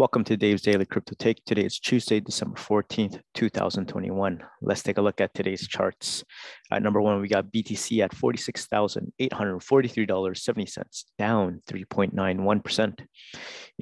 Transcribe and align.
Welcome 0.00 0.24
to 0.24 0.36
Dave's 0.38 0.62
Daily 0.62 0.86
Crypto 0.86 1.14
Take. 1.14 1.44
Today 1.44 1.66
is 1.66 1.78
Tuesday, 1.78 2.20
December 2.20 2.58
14th, 2.58 3.20
2021. 3.34 4.42
Let's 4.62 4.82
take 4.82 4.96
a 4.96 5.02
look 5.02 5.20
at 5.20 5.34
today's 5.34 5.68
charts. 5.68 6.24
At 6.70 6.82
number 6.82 7.02
one, 7.02 7.20
we 7.20 7.28
got 7.28 7.52
BTC 7.52 8.02
at 8.02 8.12
$46,843.70, 8.12 11.04
down 11.18 11.60
3.91%. 11.68 13.06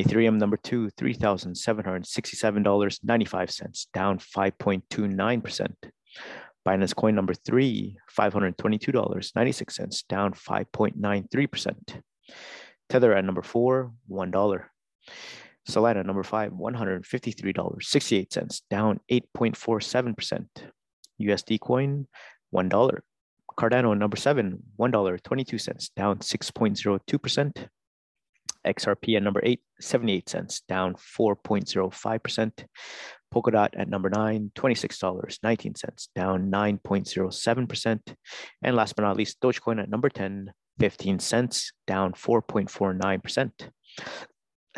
Ethereum 0.00 0.38
number 0.38 0.56
two, 0.56 0.90
$3,767.95, 0.98 3.86
down 3.94 4.18
5.29%. 4.18 5.74
Binance 6.66 6.96
Coin 6.96 7.14
number 7.14 7.34
three, 7.34 7.96
$522.96, 8.18 10.08
down 10.08 10.32
5.93%. 10.32 12.02
Tether 12.88 13.14
at 13.14 13.24
number 13.24 13.42
four, 13.42 13.92
$1. 14.10 14.64
Solana 15.68 16.04
number 16.04 16.22
five, 16.22 16.52
$153.68, 16.52 18.62
down 18.70 19.00
8.47%. 19.10 20.46
USD 21.20 21.60
coin, 21.60 22.06
$1. 22.54 23.00
Cardano 23.58 23.98
number 23.98 24.16
seven, 24.16 24.62
$1.22, 24.78 25.90
down 25.94 26.18
6.02%. 26.20 27.68
XRP 28.66 29.16
at 29.16 29.22
number 29.22 29.40
eight, 29.44 29.60
78 29.80 30.28
cents, 30.28 30.62
down 30.68 30.94
4.05%. 30.94 32.64
Polkadot 33.34 33.68
at 33.76 33.88
number 33.88 34.08
nine, 34.08 34.50
$26.19, 34.54 36.08
down 36.14 36.50
9.07%. 36.50 38.14
And 38.62 38.76
last 38.76 38.96
but 38.96 39.02
not 39.02 39.16
least, 39.16 39.40
Dogecoin 39.40 39.82
at 39.82 39.90
number 39.90 40.08
10, 40.08 40.52
15 40.78 41.18
cents, 41.18 41.72
down 41.86 42.12
4.49%. 42.12 43.50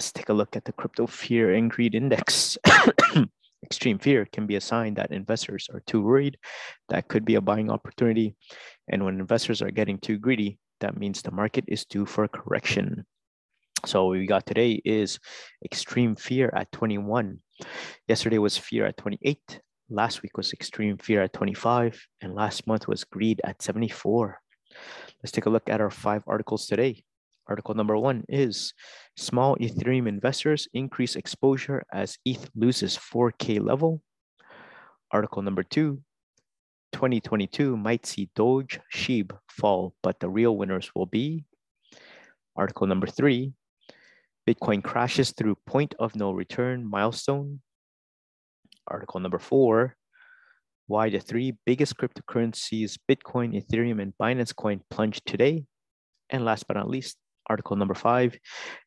Let's 0.00 0.12
take 0.12 0.30
a 0.30 0.32
look 0.32 0.56
at 0.56 0.64
the 0.64 0.72
crypto 0.72 1.06
fear 1.06 1.52
and 1.52 1.70
greed 1.70 1.95
index. 1.95 2.56
Extreme 3.62 3.98
fear 3.98 4.24
can 4.32 4.46
be 4.46 4.56
a 4.56 4.60
sign 4.62 4.95
that 4.95 5.12
investors 5.12 5.68
are 5.74 5.80
too 5.80 6.01
worried. 6.01 6.38
That 6.88 7.06
could 7.09 7.26
be 7.26 7.34
a 7.34 7.43
buying 7.43 7.70
opportunity. 7.70 8.34
And 8.88 9.04
when 9.04 9.21
investors 9.21 9.60
are 9.60 9.71
getting 9.71 9.98
too 9.98 10.16
greedy, 10.16 10.59
that 10.80 10.96
means 10.96 11.21
the 11.21 11.30
market 11.30 11.65
is 11.68 11.84
due 11.84 12.06
for 12.06 12.24
a 12.24 12.30
correction. 12.30 13.04
So 13.84 14.06
what 14.06 14.12
we 14.12 14.24
got 14.24 14.46
today 14.46 14.80
is 14.87 15.18
extreme 15.62 16.16
fear 16.16 16.51
at 16.56 16.73
21. 16.73 17.38
Yesterday 18.09 18.38
was 18.38 18.56
fear 18.56 18.87
at 18.87 18.96
28. 18.96 19.60
Last 19.90 20.23
week 20.23 20.38
was 20.38 20.54
extreme 20.54 20.96
fear 20.96 21.24
at 21.24 21.34
25. 21.34 22.01
And 22.23 22.34
last 22.34 22.66
month 22.66 22.88
was 22.88 23.04
greed 23.04 23.43
at 23.45 23.60
74. 23.60 24.40
Let's 25.23 25.32
take 25.32 25.45
a 25.45 25.51
look 25.51 25.68
at 25.68 25.82
our 25.82 25.90
five 25.90 26.24
articles 26.26 26.66
today. 26.66 27.04
Article 27.51 27.74
number 27.74 27.98
one 27.98 28.24
is 28.29 28.73
small 29.16 29.56
Ethereum 29.56 30.06
investors 30.06 30.68
increase 30.73 31.16
exposure 31.16 31.82
as 31.93 32.16
ETH 32.24 32.48
loses 32.54 32.96
4K 32.96 33.60
level. 33.60 34.01
Article 35.10 35.43
number 35.43 35.65
two, 35.65 36.01
2022 36.93 37.76
might 37.76 38.06
see 38.06 38.30
Doge, 38.37 38.78
SHIB 38.95 39.37
fall, 39.48 39.95
but 40.01 40.21
the 40.21 40.30
real 40.30 40.56
winners 40.56 40.93
will 40.95 41.06
be. 41.06 41.45
Article 42.54 42.87
number 42.87 43.09
three, 43.09 43.52
Bitcoin 44.48 44.82
crashes 44.82 45.32
through 45.32 45.56
point 45.66 45.95
of 45.98 46.15
no 46.15 46.30
return 46.30 46.88
milestone. 46.88 47.62
Article 48.87 49.18
number 49.18 49.40
four, 49.40 49.96
why 50.87 51.10
the 51.10 51.18
three 51.18 51.56
biggest 51.66 51.96
cryptocurrencies, 51.96 52.96
Bitcoin, 53.10 53.60
Ethereum, 53.60 54.01
and 54.01 54.12
Binance 54.21 54.54
Coin 54.54 54.82
plunged 54.88 55.26
today. 55.26 55.65
And 56.28 56.45
last 56.45 56.68
but 56.68 56.76
not 56.76 56.88
least, 56.88 57.16
Article 57.51 57.76
number 57.76 57.95
five, 57.95 58.38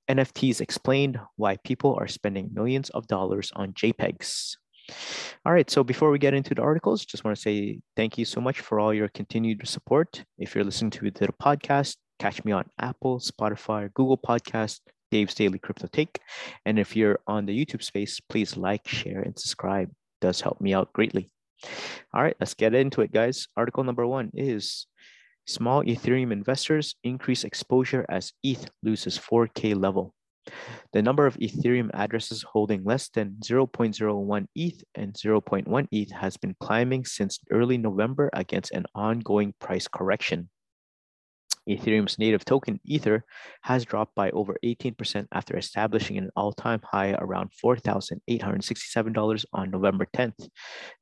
NFTs 0.10 0.62
explained 0.62 1.20
why 1.36 1.58
people 1.66 1.96
are 2.00 2.08
spending 2.08 2.50
millions 2.54 2.90
of 2.92 3.06
dollars 3.08 3.52
on 3.58 3.74
JPEGs. 3.74 4.56
All 5.46 5.52
right, 5.52 5.70
so 5.70 5.84
before 5.84 6.12
we 6.12 6.18
get 6.18 6.34
into 6.34 6.56
the 6.56 6.62
articles, 6.62 7.04
just 7.06 7.26
want 7.26 7.36
to 7.36 7.42
say 7.42 7.80
thank 7.98 8.18
you 8.18 8.24
so 8.24 8.40
much 8.40 8.62
for 8.62 8.80
all 8.80 8.94
your 8.94 9.10
continued 9.10 9.68
support. 9.68 10.24
If 10.38 10.56
you're 10.56 10.64
listening 10.64 10.92
to 10.92 11.12
the 11.12 11.28
podcast, 11.42 11.98
catch 12.20 12.44
me 12.46 12.54
on 12.54 12.70
Apple, 12.80 13.20
Spotify, 13.20 13.94
Google 13.94 14.18
Podcast, 14.18 14.80
Dave's 15.12 15.36
Daily 15.36 15.60
Crypto 15.60 15.88
Take. 15.88 16.20
And 16.66 16.80
if 16.80 16.96
you're 16.96 17.20
on 17.28 17.46
the 17.46 17.66
YouTube 17.66 17.84
space, 17.84 18.22
please 18.22 18.56
like, 18.56 18.88
share, 18.88 19.22
and 19.22 19.38
subscribe. 19.38 19.90
It 19.90 20.26
does 20.26 20.40
help 20.40 20.62
me 20.62 20.74
out 20.74 20.94
greatly. 20.94 21.30
All 22.14 22.24
right, 22.24 22.36
let's 22.40 22.54
get 22.54 22.74
into 22.74 23.02
it, 23.02 23.12
guys. 23.12 23.48
Article 23.58 23.84
number 23.84 24.08
one 24.08 24.32
is 24.34 24.88
Small 25.46 25.84
Ethereum 25.84 26.32
investors 26.32 26.96
increase 27.04 27.44
exposure 27.44 28.06
as 28.08 28.32
ETH 28.44 28.70
loses 28.82 29.18
4K 29.20 29.76
level. 29.76 30.14
The 30.94 31.02
number 31.02 31.26
of 31.26 31.38
Ethereum 31.38 31.90
addresses 31.94 32.44
holding 32.44 32.84
less 32.84 33.10
than 33.10 33.38
0.01 33.42 34.48
ETH 34.56 34.84
and 34.96 35.14
0.1 35.14 35.88
ETH 35.92 36.12
has 36.12 36.38
been 36.38 36.56
climbing 36.60 37.06
since 37.06 37.40
early 37.52 37.78
November 37.78 38.30
against 38.34 38.72
an 38.72 38.86
ongoing 38.96 39.54
price 39.60 39.88
correction. 39.88 40.50
Ethereum's 41.70 42.20
native 42.20 42.44
token, 42.44 42.80
Ether, 42.86 43.24
has 43.62 43.86
dropped 43.86 44.16
by 44.16 44.30
over 44.32 44.58
18% 44.66 45.28
after 45.32 45.58
establishing 45.58 46.18
an 46.18 46.30
all 46.36 46.52
time 46.52 46.82
high 46.84 47.14
around 47.20 47.52
$4,867 47.64 49.46
on 49.54 49.72
November 49.72 50.08
10th, 50.14 50.50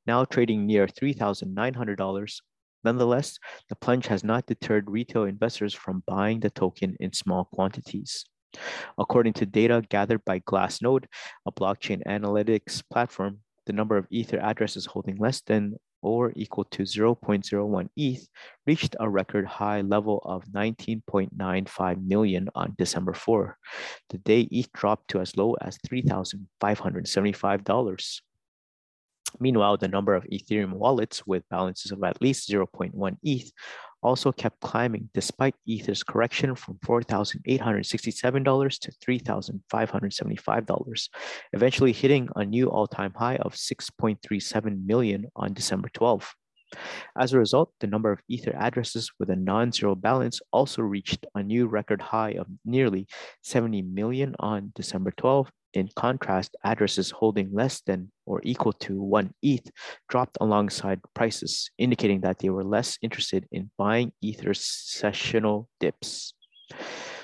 now 0.05 0.23
trading 0.25 0.67
near 0.67 0.85
$3,900 0.85 2.41
Nonetheless, 2.83 3.37
the 3.69 3.75
plunge 3.75 4.07
has 4.07 4.23
not 4.23 4.45
deterred 4.45 4.89
retail 4.89 5.25
investors 5.25 5.73
from 5.73 6.03
buying 6.07 6.39
the 6.39 6.49
token 6.49 6.95
in 6.99 7.13
small 7.13 7.45
quantities. 7.45 8.25
According 8.97 9.33
to 9.33 9.45
data 9.45 9.83
gathered 9.89 10.25
by 10.25 10.39
Glassnode, 10.39 11.05
a 11.45 11.51
blockchain 11.51 12.03
analytics 12.05 12.83
platform, 12.91 13.39
the 13.65 13.73
number 13.73 13.97
of 13.97 14.07
Ether 14.09 14.39
addresses 14.39 14.87
holding 14.87 15.17
less 15.17 15.41
than 15.41 15.77
or 16.01 16.33
equal 16.35 16.65
to 16.65 16.83
0.01 16.83 17.89
ETH 17.95 18.27
reached 18.65 18.95
a 18.99 19.09
record 19.09 19.45
high 19.45 19.81
level 19.81 20.19
of 20.25 20.43
19.95 20.45 22.05
million 22.05 22.49
on 22.55 22.73
December 22.77 23.13
4, 23.13 23.57
the 24.09 24.17
day 24.17 24.47
ETH 24.51 24.71
dropped 24.73 25.09
to 25.09 25.19
as 25.19 25.37
low 25.37 25.53
as 25.61 25.77
$3,575. 25.87 28.21
Meanwhile, 29.39 29.77
the 29.77 29.87
number 29.87 30.15
of 30.15 30.25
Ethereum 30.25 30.73
wallets 30.73 31.25
with 31.25 31.47
balances 31.49 31.91
of 31.91 32.03
at 32.03 32.21
least 32.21 32.49
0.1 32.49 33.17
ETH 33.23 33.51
also 34.03 34.31
kept 34.31 34.61
climbing 34.61 35.09
despite 35.13 35.53
Ether's 35.67 36.03
correction 36.03 36.55
from 36.55 36.79
$4,867 36.85 38.79
to 38.79 38.91
$3,575, 38.91 41.09
eventually 41.53 41.91
hitting 41.91 42.29
a 42.35 42.45
new 42.45 42.69
all-time 42.69 43.13
high 43.15 43.37
of 43.37 43.53
6.37 43.53 44.85
million 44.85 45.25
on 45.35 45.53
December 45.53 45.89
12. 45.93 46.35
As 47.17 47.33
a 47.33 47.39
result, 47.39 47.73
the 47.79 47.87
number 47.87 48.11
of 48.11 48.21
Ether 48.29 48.55
addresses 48.55 49.11
with 49.19 49.29
a 49.29 49.35
non-zero 49.35 49.93
balance 49.93 50.39
also 50.51 50.81
reached 50.81 51.25
a 51.35 51.43
new 51.43 51.67
record 51.67 52.01
high 52.01 52.31
of 52.31 52.47
nearly 52.63 53.07
70 53.43 53.81
million 53.81 54.35
on 54.39 54.71
December 54.73 55.11
12, 55.11 55.51
in 55.73 55.89
contrast, 55.95 56.55
addresses 56.63 57.11
holding 57.11 57.53
less 57.53 57.81
than 57.81 58.11
or 58.25 58.41
equal 58.43 58.73
to 58.73 59.01
one 59.01 59.33
ETH 59.41 59.69
dropped 60.09 60.37
alongside 60.41 60.99
prices, 61.13 61.69
indicating 61.77 62.21
that 62.21 62.39
they 62.39 62.49
were 62.49 62.63
less 62.63 62.97
interested 63.01 63.47
in 63.51 63.71
buying 63.77 64.11
Ether's 64.21 64.63
sessional 64.63 65.69
dips. 65.79 66.33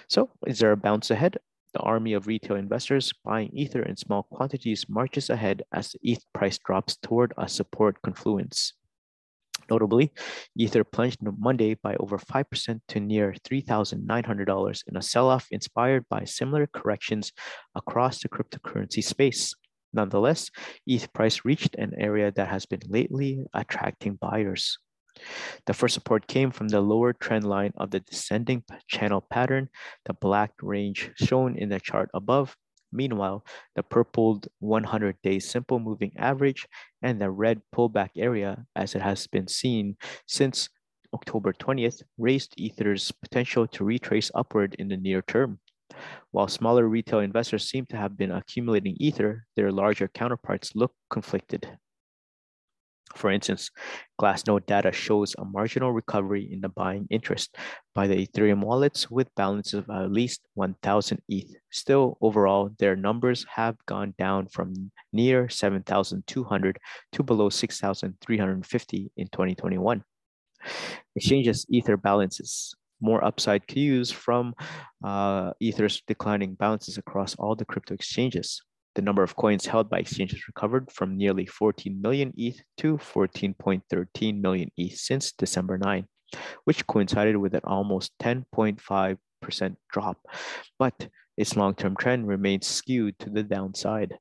So, 0.07 0.29
is 0.45 0.59
there 0.59 0.71
a 0.71 0.77
bounce 0.77 1.11
ahead? 1.11 1.37
The 1.73 1.79
army 1.79 2.13
of 2.13 2.27
retail 2.27 2.55
investors 2.55 3.13
buying 3.23 3.49
Ether 3.53 3.83
in 3.83 3.97
small 3.97 4.23
quantities 4.23 4.85
marches 4.87 5.29
ahead 5.29 5.63
as 5.71 5.91
the 5.91 5.99
ETH 6.01 6.23
price 6.33 6.57
drops 6.57 6.95
toward 6.97 7.33
a 7.37 7.47
support 7.47 8.01
confluence. 8.01 8.73
Notably, 9.69 10.11
Ether 10.55 10.83
plunged 10.83 11.19
Monday 11.21 11.75
by 11.75 11.95
over 11.95 12.17
5% 12.17 12.79
to 12.87 12.99
near 12.99 13.35
$3,900 13.43 14.83
in 14.87 14.97
a 14.97 15.01
sell 15.01 15.29
off 15.29 15.47
inspired 15.51 16.05
by 16.09 16.23
similar 16.23 16.67
corrections 16.67 17.31
across 17.75 18.21
the 18.21 18.29
cryptocurrency 18.29 19.03
space. 19.03 19.53
Nonetheless, 19.93 20.51
ETH 20.85 21.11
price 21.13 21.45
reached 21.45 21.75
an 21.75 21.93
area 21.97 22.31
that 22.31 22.47
has 22.49 22.65
been 22.65 22.81
lately 22.87 23.45
attracting 23.53 24.15
buyers. 24.15 24.77
The 25.65 25.73
first 25.73 25.95
support 25.95 26.27
came 26.27 26.51
from 26.51 26.67
the 26.67 26.81
lower 26.81 27.13
trend 27.13 27.45
line 27.45 27.73
of 27.77 27.91
the 27.91 27.99
descending 28.01 28.63
channel 28.87 29.25
pattern, 29.29 29.69
the 30.05 30.13
black 30.13 30.51
range 30.61 31.11
shown 31.15 31.57
in 31.57 31.69
the 31.69 31.79
chart 31.79 32.09
above, 32.13 32.55
Meanwhile, 32.91 33.45
the 33.75 33.83
purpled 33.83 34.47
100 34.59 35.21
day 35.21 35.39
simple 35.39 35.79
moving 35.79 36.11
average 36.17 36.67
and 37.01 37.19
the 37.19 37.29
red 37.29 37.61
pullback 37.75 38.11
area, 38.15 38.65
as 38.75 38.95
it 38.95 39.01
has 39.01 39.27
been 39.27 39.47
seen 39.47 39.97
since 40.27 40.69
October 41.13 41.53
20th, 41.53 42.01
raised 42.17 42.53
Ether's 42.57 43.11
potential 43.11 43.67
to 43.67 43.83
retrace 43.83 44.31
upward 44.35 44.75
in 44.79 44.87
the 44.87 44.97
near 44.97 45.21
term. 45.21 45.59
While 46.31 46.47
smaller 46.47 46.87
retail 46.87 47.19
investors 47.19 47.69
seem 47.69 47.85
to 47.87 47.97
have 47.97 48.17
been 48.17 48.31
accumulating 48.31 48.95
Ether, 48.99 49.45
their 49.55 49.71
larger 49.71 50.07
counterparts 50.07 50.75
look 50.75 50.93
conflicted. 51.09 51.77
For 53.17 53.31
instance, 53.31 53.71
Glassnode 54.21 54.67
data 54.67 54.91
shows 54.91 55.35
a 55.37 55.45
marginal 55.45 55.91
recovery 55.91 56.47
in 56.51 56.61
the 56.61 56.69
buying 56.69 57.07
interest 57.09 57.57
by 57.95 58.05
the 58.05 58.27
Ethereum 58.27 58.63
wallets 58.63 59.09
with 59.09 59.33
balances 59.35 59.73
of 59.73 59.89
at 59.89 60.11
least 60.11 60.41
1,000 60.53 61.21
ETH. 61.27 61.55
Still, 61.71 62.17
overall, 62.21 62.69
their 62.77 62.95
numbers 62.95 63.45
have 63.49 63.75
gone 63.87 64.13
down 64.19 64.47
from 64.47 64.91
near 65.11 65.49
7,200 65.49 66.79
to 67.13 67.23
below 67.23 67.49
6,350 67.49 69.11
in 69.17 69.27
2021. 69.27 70.03
Exchanges 71.15 71.65
Ether 71.69 71.97
balances 71.97 72.75
more 73.01 73.23
upside 73.23 73.65
cues 73.67 74.11
from 74.11 74.53
uh, 75.03 75.53
Ether's 75.59 76.01
declining 76.07 76.55
balances 76.55 76.97
across 76.97 77.35
all 77.35 77.55
the 77.55 77.65
crypto 77.65 77.93
exchanges. 77.93 78.61
The 78.97 79.03
number 79.03 79.21
of 79.21 79.35
coins 79.35 79.67
held 79.67 79.91
by 79.91 79.99
exchanges 79.99 80.47
recovered 80.47 80.91
from 80.91 81.17
nearly 81.17 81.45
14 81.45 82.01
million 82.01 82.33
ETH 82.35 82.59
to 82.77 82.97
14.13 82.97 84.41
million 84.41 84.71
ETH 84.75 84.97
since 84.97 85.33
December 85.33 85.77
9, 85.77 86.07
which 86.63 86.87
coincided 86.87 87.37
with 87.37 87.53
an 87.53 87.61
almost 87.63 88.13
10.5% 88.19 89.75
drop, 89.91 90.17
but 90.79 91.09
its 91.37 91.55
long-term 91.55 91.95
trend 91.95 92.27
remains 92.27 92.65
skewed 92.65 93.19
to 93.19 93.29
the 93.29 93.43
downside. 93.43 94.17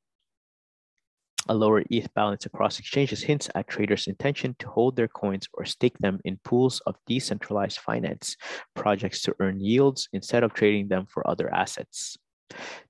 A 1.49 1.55
lower 1.55 1.83
ETH 1.89 2.13
balance 2.13 2.45
across 2.45 2.79
exchanges 2.79 3.23
hints 3.23 3.49
at 3.55 3.69
traders' 3.69 4.09
intention 4.09 4.57
to 4.59 4.69
hold 4.69 4.97
their 4.97 5.09
coins 5.09 5.49
or 5.55 5.65
stake 5.65 5.97
them 6.01 6.21
in 6.27 6.39
pools 6.45 6.81
of 6.81 6.97
decentralized 7.07 7.79
finance 7.79 8.37
projects 8.75 9.23
to 9.23 9.35
earn 9.41 9.59
yields 9.59 10.11
instead 10.13 10.45
of 10.45 10.53
trading 10.53 10.89
them 10.89 11.07
for 11.07 11.27
other 11.27 11.49
assets. 11.55 12.19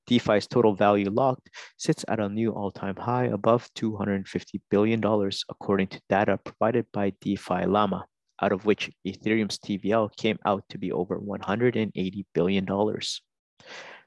DeFi's 0.06 0.46
total 0.46 0.74
value 0.74 1.10
locked 1.10 1.50
sits 1.76 2.04
at 2.08 2.20
a 2.20 2.28
new 2.28 2.52
all-time 2.52 2.96
high 2.96 3.26
above 3.26 3.68
$250 3.74 4.60
billion, 4.70 5.02
according 5.50 5.88
to 5.88 6.00
data 6.08 6.38
provided 6.38 6.86
by 6.92 7.12
DeFi 7.20 7.66
Llama, 7.66 8.06
out 8.42 8.52
of 8.52 8.64
which 8.64 8.90
Ethereum's 9.06 9.58
TVL 9.58 10.14
came 10.16 10.38
out 10.44 10.62
to 10.68 10.78
be 10.78 10.92
over 10.92 11.18
$180 11.18 12.24
billion. 12.34 12.66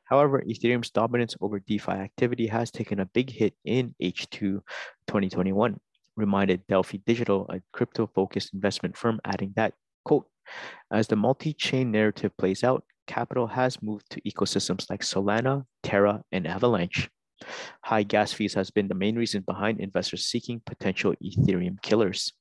However, 0.06 0.42
Ethereum's 0.42 0.90
dominance 0.90 1.36
over 1.42 1.60
DeFi 1.60 1.92
activity 1.92 2.48
has 2.48 2.72
taken 2.72 3.00
a 3.00 3.06
big 3.06 3.30
hit 3.30 3.54
in 3.66 3.94
H2 4.02 4.62
2021, 5.08 5.80
reminded 6.16 6.66
Delphi 6.68 7.00
Digital, 7.06 7.46
a 7.50 7.62
crypto-focused 7.74 8.54
investment 8.54 8.98
firm, 8.98 9.20
adding 9.26 9.54
that, 9.56 9.74
quote, 10.06 10.28
as 10.92 11.08
the 11.08 11.16
multi-chain 11.16 11.92
narrative 11.92 12.36
plays 12.38 12.64
out, 12.64 12.84
capital 13.08 13.48
has 13.48 13.82
moved 13.82 14.10
to 14.12 14.22
ecosystems 14.22 14.90
like 14.90 15.02
Solana, 15.02 15.66
Terra, 15.84 16.22
and 16.32 16.48
Avalanche. 16.48 17.10
High 17.86 18.04
gas 18.04 18.34
fees 18.34 18.54
has 18.54 18.70
been 18.70 18.88
the 18.88 18.96
main 18.96 19.16
reason 19.16 19.44
behind 19.44 19.80
investors 19.80 20.26
seeking 20.26 20.62
potential 20.66 21.14
Ethereum 21.24 21.82
killers. 21.82 22.34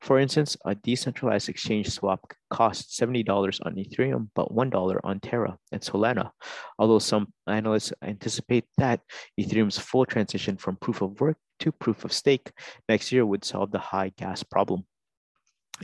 For 0.00 0.18
instance, 0.18 0.56
a 0.64 0.74
decentralized 0.74 1.48
exchange 1.48 1.88
swap 1.88 2.32
costs 2.50 2.98
$70 2.98 3.60
on 3.64 3.76
Ethereum, 3.76 4.28
but 4.34 4.52
$1 4.52 5.00
on 5.04 5.20
Terra 5.20 5.56
and 5.72 5.80
Solana, 5.80 6.30
although 6.78 6.98
some 6.98 7.32
analysts 7.46 7.92
anticipate 8.02 8.64
that 8.78 9.00
Ethereum's 9.38 9.78
full 9.78 10.04
transition 10.04 10.56
from 10.56 10.76
proof 10.76 11.00
of 11.00 11.20
work 11.20 11.36
to 11.60 11.72
proof 11.72 12.04
of 12.04 12.12
stake 12.12 12.50
next 12.88 13.12
year 13.12 13.24
would 13.24 13.44
solve 13.44 13.70
the 13.70 13.78
high 13.78 14.10
gas 14.16 14.42
problem. 14.42 14.84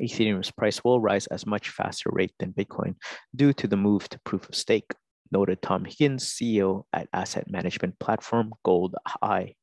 Ethereum's 0.00 0.50
price 0.50 0.82
will 0.84 1.00
rise 1.00 1.26
at 1.28 1.46
much 1.46 1.70
faster 1.70 2.10
rate 2.12 2.32
than 2.38 2.52
Bitcoin 2.52 2.94
due 3.34 3.52
to 3.54 3.66
the 3.66 3.76
move 3.76 4.08
to 4.10 4.20
proof 4.20 4.48
of 4.48 4.54
stake, 4.54 4.93
noted 5.31 5.62
Tom 5.62 5.84
Higgins, 5.84 6.25
CEO 6.25 6.84
at 6.93 7.08
asset 7.12 7.50
management 7.50 7.98
platform 7.98 8.52
Gold 8.64 8.94
Eye. 9.22 9.54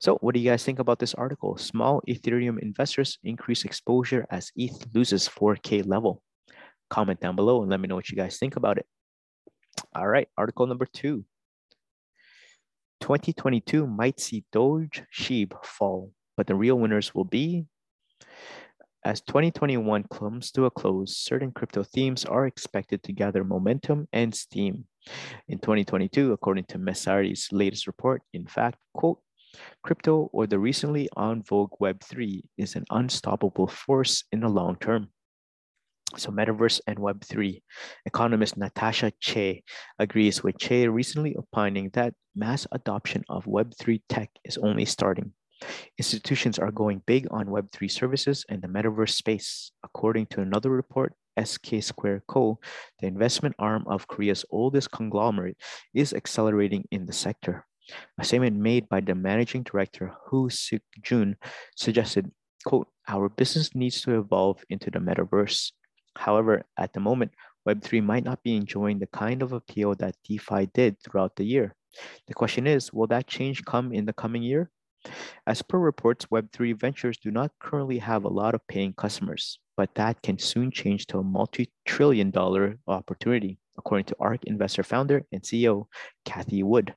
So, 0.00 0.16
what 0.16 0.34
do 0.34 0.40
you 0.40 0.50
guys 0.50 0.64
think 0.64 0.78
about 0.78 0.98
this 0.98 1.14
article? 1.14 1.56
Small 1.58 2.02
Ethereum 2.08 2.58
investors 2.60 3.18
increase 3.22 3.64
exposure 3.64 4.26
as 4.30 4.50
ETH 4.56 4.86
loses 4.94 5.28
4K 5.28 5.86
level. 5.86 6.22
Comment 6.90 7.20
down 7.20 7.36
below 7.36 7.62
and 7.62 7.70
let 7.70 7.80
me 7.80 7.88
know 7.88 7.96
what 7.96 8.08
you 8.08 8.16
guys 8.16 8.38
think 8.38 8.56
about 8.56 8.78
it. 8.78 8.86
All 9.94 10.08
right, 10.08 10.28
article 10.36 10.66
number 10.66 10.86
two. 10.86 11.24
2022 13.00 13.86
might 13.86 14.18
see 14.18 14.44
Doge 14.50 15.02
SHIB 15.12 15.52
fall, 15.64 16.12
but 16.36 16.46
the 16.46 16.54
real 16.54 16.78
winners 16.78 17.14
will 17.14 17.24
be 17.24 17.66
as 19.04 19.20
2021 19.20 20.04
comes 20.04 20.50
to 20.52 20.64
a 20.64 20.70
close, 20.70 21.16
certain 21.16 21.52
crypto 21.52 21.82
themes 21.82 22.24
are 22.24 22.46
expected 22.46 23.02
to 23.02 23.12
gather 23.12 23.44
momentum 23.44 24.08
and 24.12 24.34
steam. 24.34 24.86
In 25.48 25.58
2022, 25.58 26.32
according 26.32 26.64
to 26.64 26.78
Messari's 26.78 27.48
latest 27.52 27.86
report, 27.86 28.22
in 28.32 28.46
fact, 28.46 28.78
quote, 28.94 29.20
crypto 29.82 30.30
or 30.32 30.46
the 30.46 30.58
recently 30.58 31.08
on 31.16 31.42
vogue 31.42 31.72
Web3 31.80 32.42
is 32.56 32.76
an 32.76 32.84
unstoppable 32.90 33.66
force 33.66 34.24
in 34.32 34.40
the 34.40 34.48
long 34.48 34.76
term. 34.76 35.08
So, 36.16 36.30
Metaverse 36.30 36.80
and 36.86 36.98
Web3. 36.98 37.60
Economist 38.06 38.56
Natasha 38.56 39.12
Che 39.20 39.62
agrees 39.98 40.42
with 40.42 40.58
Che 40.58 40.88
recently 40.88 41.36
opining 41.36 41.90
that 41.90 42.14
mass 42.34 42.66
adoption 42.72 43.24
of 43.28 43.44
Web3 43.44 44.00
tech 44.08 44.30
is 44.44 44.56
only 44.58 44.84
starting. 44.84 45.32
Institutions 45.98 46.58
are 46.58 46.70
going 46.70 47.02
big 47.06 47.26
on 47.30 47.46
Web3 47.46 47.90
services 47.90 48.44
and 48.48 48.60
the 48.60 48.68
metaverse 48.68 49.10
space. 49.10 49.70
According 49.84 50.26
to 50.26 50.40
another 50.40 50.70
report, 50.70 51.14
SK 51.42 51.82
Square 51.82 52.22
Co., 52.28 52.58
the 53.00 53.06
investment 53.06 53.54
arm 53.58 53.84
of 53.86 54.08
Korea's 54.08 54.44
oldest 54.50 54.90
conglomerate, 54.90 55.56
is 55.94 56.12
accelerating 56.12 56.84
in 56.90 57.06
the 57.06 57.12
sector. 57.12 57.66
A 58.18 58.24
statement 58.24 58.56
made 58.56 58.88
by 58.88 59.00
the 59.00 59.14
managing 59.14 59.62
director, 59.62 60.12
Hu 60.26 60.48
Suk 60.48 60.80
Jun, 61.02 61.36
suggested, 61.76 62.30
quote, 62.64 62.88
our 63.08 63.28
business 63.28 63.74
needs 63.74 64.00
to 64.02 64.18
evolve 64.18 64.64
into 64.70 64.90
the 64.90 64.98
metaverse. 64.98 65.72
However, 66.16 66.64
at 66.78 66.92
the 66.92 67.00
moment, 67.00 67.32
Web3 67.68 68.02
might 68.02 68.24
not 68.24 68.42
be 68.42 68.56
enjoying 68.56 68.98
the 68.98 69.06
kind 69.08 69.42
of 69.42 69.52
appeal 69.52 69.94
that 69.96 70.16
DeFi 70.24 70.66
did 70.72 70.96
throughout 71.00 71.36
the 71.36 71.44
year. 71.44 71.74
The 72.26 72.34
question 72.34 72.66
is, 72.66 72.92
will 72.92 73.06
that 73.08 73.26
change 73.26 73.64
come 73.64 73.92
in 73.92 74.04
the 74.04 74.12
coming 74.12 74.42
year? 74.42 74.70
As 75.46 75.62
per 75.62 75.78
reports, 75.78 76.26
Web3 76.26 76.78
ventures 76.78 77.18
do 77.18 77.30
not 77.30 77.52
currently 77.60 77.98
have 77.98 78.24
a 78.24 78.28
lot 78.28 78.54
of 78.54 78.66
paying 78.68 78.92
customers, 78.94 79.58
but 79.76 79.94
that 79.94 80.22
can 80.22 80.38
soon 80.38 80.70
change 80.70 81.06
to 81.06 81.18
a 81.18 81.22
multi 81.22 81.70
trillion 81.84 82.30
dollar 82.30 82.78
opportunity, 82.86 83.58
according 83.76 84.06
to 84.06 84.16
ARK 84.20 84.44
investor 84.44 84.82
founder 84.82 85.24
and 85.32 85.42
CEO 85.42 85.86
Cathie 86.24 86.62
Wood. 86.62 86.94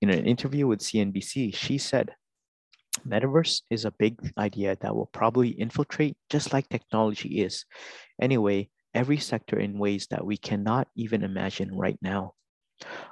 In 0.00 0.10
an 0.10 0.26
interview 0.26 0.66
with 0.66 0.80
CNBC, 0.80 1.54
she 1.54 1.78
said, 1.78 2.14
Metaverse 3.06 3.62
is 3.70 3.84
a 3.84 3.90
big 3.90 4.18
idea 4.38 4.76
that 4.80 4.94
will 4.94 5.10
probably 5.12 5.50
infiltrate 5.50 6.16
just 6.30 6.52
like 6.52 6.68
technology 6.68 7.42
is. 7.42 7.64
Anyway, 8.20 8.70
every 8.94 9.18
sector 9.18 9.58
in 9.58 9.78
ways 9.78 10.06
that 10.10 10.24
we 10.24 10.36
cannot 10.36 10.88
even 10.96 11.24
imagine 11.24 11.76
right 11.76 11.98
now. 12.00 12.34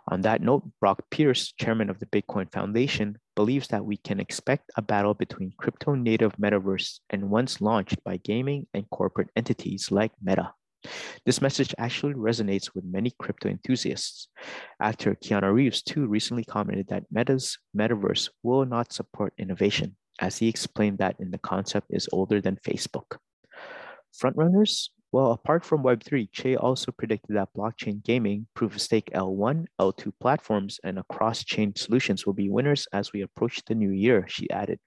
On 0.08 0.22
that 0.22 0.40
note, 0.40 0.64
Brock 0.80 1.04
Pierce, 1.10 1.52
chairman 1.52 1.90
of 1.90 1.98
the 1.98 2.06
Bitcoin 2.06 2.50
Foundation, 2.52 3.18
believes 3.34 3.68
that 3.68 3.84
we 3.84 3.96
can 3.96 4.20
expect 4.20 4.70
a 4.76 4.82
battle 4.82 5.14
between 5.14 5.52
crypto 5.58 5.94
native 5.94 6.36
metaverse 6.36 7.00
and 7.10 7.30
ones 7.30 7.60
launched 7.60 8.02
by 8.04 8.16
gaming 8.18 8.66
and 8.74 8.88
corporate 8.90 9.30
entities 9.36 9.90
like 9.90 10.12
Meta. 10.22 10.52
This 11.24 11.40
message 11.40 11.74
actually 11.78 12.14
resonates 12.14 12.74
with 12.74 12.84
many 12.84 13.12
crypto 13.18 13.48
enthusiasts. 13.48 14.28
Actor 14.80 15.16
Keanu 15.22 15.52
Reeves, 15.52 15.82
too, 15.82 16.06
recently 16.06 16.44
commented 16.44 16.88
that 16.88 17.04
Meta's 17.10 17.58
metaverse 17.76 18.28
will 18.42 18.66
not 18.66 18.92
support 18.92 19.32
innovation, 19.38 19.96
as 20.20 20.38
he 20.38 20.48
explained 20.48 20.98
that 20.98 21.16
in 21.20 21.30
the 21.30 21.38
concept 21.38 21.86
is 21.90 22.08
older 22.12 22.40
than 22.40 22.58
Facebook. 22.66 23.18
Frontrunners 24.12 24.88
well, 25.12 25.32
apart 25.32 25.64
from 25.64 25.82
Web3, 25.82 26.30
Che 26.32 26.56
also 26.56 26.90
predicted 26.90 27.36
that 27.36 27.52
blockchain 27.54 28.02
gaming, 28.02 28.46
proof 28.54 28.74
of 28.74 28.80
stake 28.80 29.10
L1, 29.14 29.66
L2 29.78 30.12
platforms, 30.18 30.80
and 30.82 30.98
cross 31.10 31.44
chain 31.44 31.74
solutions 31.76 32.24
will 32.24 32.32
be 32.32 32.48
winners 32.48 32.88
as 32.94 33.12
we 33.12 33.20
approach 33.20 33.62
the 33.66 33.74
new 33.74 33.90
year, 33.90 34.24
she 34.26 34.50
added. 34.50 34.78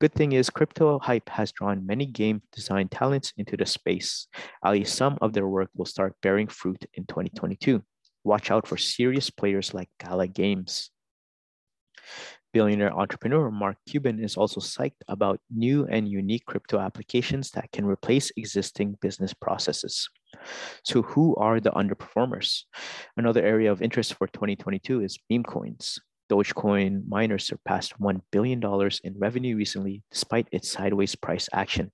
Good 0.00 0.12
thing 0.12 0.32
is, 0.32 0.48
crypto 0.48 1.00
hype 1.00 1.28
has 1.28 1.50
drawn 1.50 1.84
many 1.84 2.06
game 2.06 2.42
design 2.52 2.88
talents 2.88 3.32
into 3.36 3.56
the 3.56 3.66
space. 3.66 4.28
At 4.64 4.72
least 4.72 4.94
some 4.94 5.18
of 5.20 5.32
their 5.32 5.48
work 5.48 5.70
will 5.74 5.86
start 5.86 6.14
bearing 6.22 6.46
fruit 6.46 6.84
in 6.94 7.04
2022. 7.06 7.82
Watch 8.24 8.52
out 8.52 8.68
for 8.68 8.76
serious 8.76 9.30
players 9.30 9.74
like 9.74 9.88
Gala 9.98 10.28
Games. 10.28 10.90
Billionaire 12.52 12.92
entrepreneur 12.92 13.50
Mark 13.50 13.76
Cuban 13.88 14.22
is 14.22 14.36
also 14.36 14.60
psyched 14.60 15.02
about 15.08 15.40
new 15.50 15.86
and 15.86 16.08
unique 16.08 16.44
crypto 16.44 16.78
applications 16.78 17.50
that 17.52 17.72
can 17.72 17.86
replace 17.86 18.30
existing 18.36 18.96
business 19.00 19.32
processes. 19.32 20.08
So, 20.84 21.02
who 21.02 21.34
are 21.36 21.60
the 21.60 21.70
underperformers? 21.70 22.64
Another 23.16 23.42
area 23.42 23.72
of 23.72 23.80
interest 23.80 24.14
for 24.14 24.26
2022 24.26 25.02
is 25.02 25.18
meme 25.30 25.44
coins. 25.44 25.98
Dogecoin 26.30 27.06
miners 27.08 27.44
surpassed 27.44 27.98
$1 28.00 28.20
billion 28.30 28.62
in 29.04 29.18
revenue 29.18 29.56
recently, 29.56 30.02
despite 30.10 30.48
its 30.52 30.70
sideways 30.70 31.14
price 31.14 31.48
action. 31.52 31.90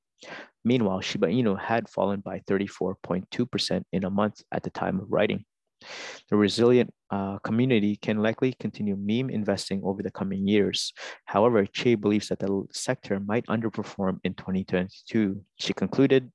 Meanwhile, 0.65 1.01
Shiba 1.01 1.29
Inu 1.29 1.59
had 1.59 1.89
fallen 1.89 2.21
by 2.21 2.41
34.2% 2.49 3.83
in 3.93 4.05
a 4.05 4.11
month 4.11 4.43
at 4.53 4.63
the 4.63 4.71
time 4.71 5.01
of 5.01 5.07
writing. 5.11 5.45
The 6.31 6.37
resilient 6.37 6.93
uh, 7.11 7.39
community 7.39 7.97
can 7.97 8.19
likely 8.19 8.55
continue 8.61 8.97
meme 8.97 9.31
investing 9.31 9.81
over 9.85 10.03
the 10.03 10.11
coming 10.11 10.47
years. 10.47 10.93
However, 11.25 11.65
Che 11.65 11.95
believes 11.95 12.29
that 12.29 12.41
the 12.41 12.65
sector 12.73 13.21
might 13.21 13.47
underperform 13.47 14.19
in 14.25 14.35
2022. 14.35 15.41
She 15.57 15.73
concluded, 15.73 16.31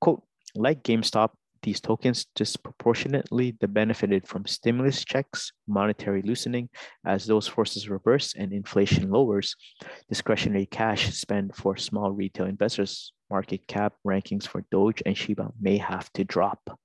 quote, 0.00 0.22
like 0.54 0.82
GameStop, 0.82 1.30
these 1.62 1.80
tokens 1.80 2.26
disproportionately 2.34 3.52
benefited 3.52 4.26
from 4.26 4.46
stimulus 4.46 5.04
checks, 5.04 5.52
monetary 5.68 6.22
loosening, 6.22 6.68
as 7.06 7.24
those 7.24 7.46
forces 7.46 7.88
reverse 7.88 8.34
and 8.34 8.52
inflation 8.52 9.10
lowers. 9.10 9.54
Discretionary 10.08 10.66
cash 10.66 11.14
spent 11.14 11.54
for 11.54 11.76
small 11.76 12.10
retail 12.10 12.46
investors, 12.46 13.12
market 13.30 13.66
cap 13.68 13.94
rankings 14.04 14.46
for 14.46 14.64
Doge 14.72 15.02
and 15.06 15.16
Shiba 15.16 15.52
may 15.60 15.78
have 15.78 16.12
to 16.14 16.24
drop. 16.24 16.78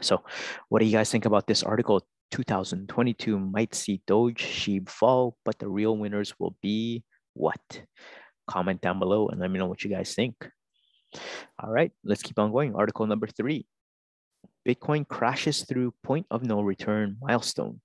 So, 0.00 0.22
what 0.68 0.80
do 0.80 0.86
you 0.86 0.92
guys 0.92 1.10
think 1.10 1.24
about 1.24 1.46
this 1.46 1.62
article? 1.62 2.02
2022 2.30 3.38
might 3.38 3.74
see 3.74 4.00
Doge, 4.06 4.40
SHIB 4.40 4.88
fall, 4.88 5.36
but 5.44 5.58
the 5.58 5.68
real 5.68 5.96
winners 5.96 6.32
will 6.38 6.54
be 6.62 7.02
what? 7.34 7.82
Comment 8.46 8.80
down 8.80 8.98
below 8.98 9.28
and 9.28 9.40
let 9.40 9.50
me 9.50 9.58
know 9.58 9.66
what 9.66 9.82
you 9.82 9.90
guys 9.90 10.14
think. 10.14 10.34
All 11.58 11.70
right, 11.70 11.90
let's 12.04 12.22
keep 12.22 12.38
on 12.38 12.52
going. 12.52 12.74
Article 12.74 13.06
number 13.06 13.26
three 13.26 13.66
Bitcoin 14.66 15.08
crashes 15.08 15.64
through 15.64 15.94
point 16.02 16.26
of 16.30 16.44
no 16.44 16.60
return 16.60 17.16
milestone. 17.20 17.80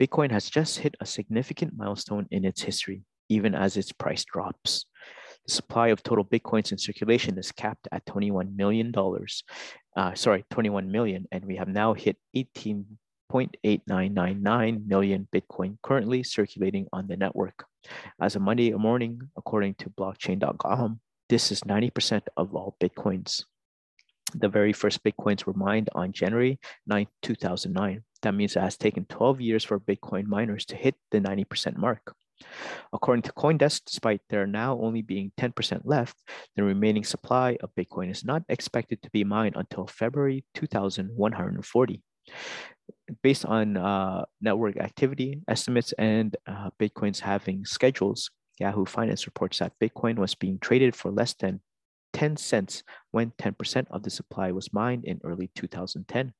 Bitcoin 0.00 0.30
has 0.30 0.48
just 0.48 0.78
hit 0.78 0.94
a 1.00 1.06
significant 1.06 1.72
milestone 1.76 2.26
in 2.30 2.44
its 2.44 2.62
history, 2.62 3.02
even 3.28 3.54
as 3.54 3.76
its 3.76 3.90
price 3.90 4.24
drops. 4.24 4.84
The 5.46 5.52
supply 5.52 5.88
of 5.88 6.02
total 6.02 6.24
Bitcoins 6.24 6.72
in 6.72 6.78
circulation 6.78 7.38
is 7.38 7.50
capped 7.50 7.88
at 7.90 8.06
$21 8.06 8.54
million. 8.54 8.92
Uh, 9.98 10.14
sorry, 10.14 10.44
21 10.52 10.90
million, 10.92 11.26
and 11.32 11.44
we 11.44 11.56
have 11.56 11.66
now 11.66 11.92
hit 11.92 12.16
18.8999 12.36 14.86
million 14.86 15.26
Bitcoin 15.34 15.76
currently 15.82 16.22
circulating 16.22 16.86
on 16.92 17.08
the 17.08 17.16
network. 17.16 17.64
As 18.22 18.36
of 18.36 18.42
Monday 18.42 18.70
morning, 18.70 19.20
according 19.36 19.74
to 19.74 19.90
blockchain.com, 19.90 21.00
this 21.28 21.50
is 21.50 21.62
90% 21.62 22.22
of 22.36 22.54
all 22.54 22.76
Bitcoins. 22.80 23.42
The 24.34 24.48
very 24.48 24.72
first 24.72 25.02
Bitcoins 25.02 25.46
were 25.46 25.54
mined 25.54 25.90
on 25.96 26.12
January 26.12 26.60
9, 26.86 27.08
2009. 27.22 28.04
That 28.22 28.36
means 28.36 28.54
it 28.54 28.60
has 28.60 28.76
taken 28.76 29.04
12 29.06 29.40
years 29.40 29.64
for 29.64 29.80
Bitcoin 29.80 30.26
miners 30.26 30.64
to 30.66 30.76
hit 30.76 30.94
the 31.10 31.18
90% 31.18 31.76
mark. 31.76 32.14
According 32.92 33.22
to 33.22 33.32
Coindesk, 33.32 33.84
despite 33.84 34.20
there 34.30 34.46
now 34.46 34.78
only 34.80 35.02
being 35.02 35.32
10% 35.38 35.82
left, 35.84 36.16
the 36.56 36.64
remaining 36.64 37.04
supply 37.04 37.56
of 37.62 37.74
Bitcoin 37.74 38.10
is 38.10 38.24
not 38.24 38.42
expected 38.48 39.02
to 39.02 39.10
be 39.10 39.24
mined 39.24 39.56
until 39.56 39.86
February 39.86 40.44
2140. 40.54 42.02
Based 43.22 43.44
on 43.44 43.76
uh, 43.76 44.24
network 44.40 44.76
activity 44.78 45.40
estimates 45.48 45.92
and 45.92 46.36
uh, 46.46 46.70
Bitcoin's 46.80 47.20
halving 47.20 47.64
schedules, 47.64 48.30
Yahoo 48.58 48.84
Finance 48.84 49.26
reports 49.26 49.58
that 49.58 49.78
Bitcoin 49.80 50.16
was 50.16 50.34
being 50.34 50.58
traded 50.58 50.94
for 50.94 51.10
less 51.10 51.34
than 51.34 51.60
10 52.14 52.36
cents 52.36 52.82
when 53.10 53.32
10% 53.38 53.86
of 53.90 54.02
the 54.02 54.10
supply 54.10 54.50
was 54.50 54.72
mined 54.72 55.04
in 55.04 55.20
early 55.24 55.50
2010 55.54 56.32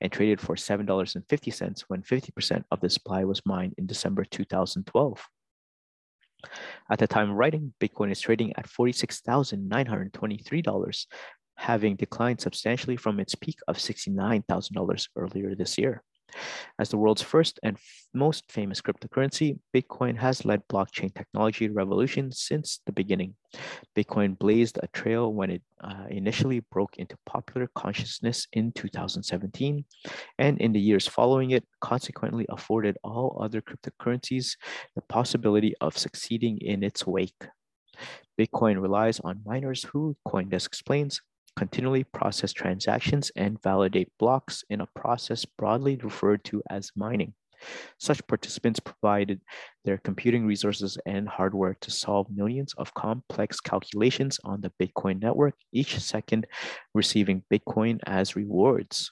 and 0.00 0.12
traded 0.12 0.40
for 0.40 0.54
$7.50 0.54 1.84
when 1.88 2.02
50% 2.02 2.64
of 2.70 2.80
the 2.80 2.90
supply 2.90 3.24
was 3.24 3.44
mined 3.44 3.74
in 3.78 3.86
December 3.86 4.24
2012. 4.24 5.28
At 6.90 6.98
the 6.98 7.06
time 7.06 7.30
of 7.30 7.36
writing, 7.36 7.72
Bitcoin 7.80 8.10
is 8.10 8.20
trading 8.20 8.52
at 8.56 8.68
$46,923, 8.68 11.06
having 11.56 11.96
declined 11.96 12.40
substantially 12.40 12.96
from 12.96 13.20
its 13.20 13.34
peak 13.34 13.58
of 13.66 13.78
$69,000 13.78 15.08
earlier 15.16 15.54
this 15.54 15.78
year. 15.78 16.02
As 16.78 16.90
the 16.90 16.96
world's 16.96 17.22
first 17.22 17.58
and 17.62 17.76
most 18.14 18.50
famous 18.50 18.80
cryptocurrency, 18.80 19.58
Bitcoin 19.74 20.16
has 20.18 20.44
led 20.44 20.66
blockchain 20.68 21.14
technology 21.14 21.68
revolution 21.68 22.30
since 22.32 22.80
the 22.86 22.92
beginning. 22.92 23.34
Bitcoin 23.96 24.38
blazed 24.38 24.78
a 24.82 24.86
trail 24.88 25.32
when 25.32 25.50
it 25.50 25.62
uh, 25.80 26.04
initially 26.10 26.60
broke 26.70 26.96
into 26.98 27.16
popular 27.26 27.68
consciousness 27.74 28.46
in 28.52 28.72
2017, 28.72 29.84
and 30.38 30.60
in 30.60 30.72
the 30.72 30.80
years 30.80 31.06
following 31.06 31.50
it, 31.50 31.64
consequently 31.80 32.46
afforded 32.48 32.96
all 33.02 33.38
other 33.40 33.60
cryptocurrencies 33.60 34.56
the 34.94 35.02
possibility 35.02 35.74
of 35.80 35.96
succeeding 35.96 36.58
in 36.58 36.82
its 36.82 37.06
wake. 37.06 37.48
Bitcoin 38.38 38.80
relies 38.80 39.18
on 39.20 39.42
miners 39.44 39.82
who, 39.84 40.16
Coindesk 40.26 40.66
explains, 40.66 41.20
continually 41.58 42.04
process 42.04 42.52
transactions 42.52 43.32
and 43.34 43.60
validate 43.64 44.12
blocks 44.20 44.62
in 44.70 44.80
a 44.80 44.86
process 44.94 45.44
broadly 45.44 45.96
referred 45.96 46.44
to 46.44 46.62
as 46.70 46.92
mining. 46.94 47.34
Such 47.98 48.24
participants 48.28 48.78
provided 48.78 49.40
their 49.84 49.98
computing 49.98 50.46
resources 50.46 50.96
and 51.04 51.28
hardware 51.28 51.76
to 51.80 51.90
solve 51.90 52.30
millions 52.30 52.74
of 52.78 52.94
complex 52.94 53.58
calculations 53.58 54.38
on 54.44 54.60
the 54.60 54.70
Bitcoin 54.80 55.20
network, 55.20 55.56
each 55.72 55.98
second 55.98 56.46
receiving 56.94 57.42
Bitcoin 57.52 57.98
as 58.06 58.36
rewards. 58.36 59.10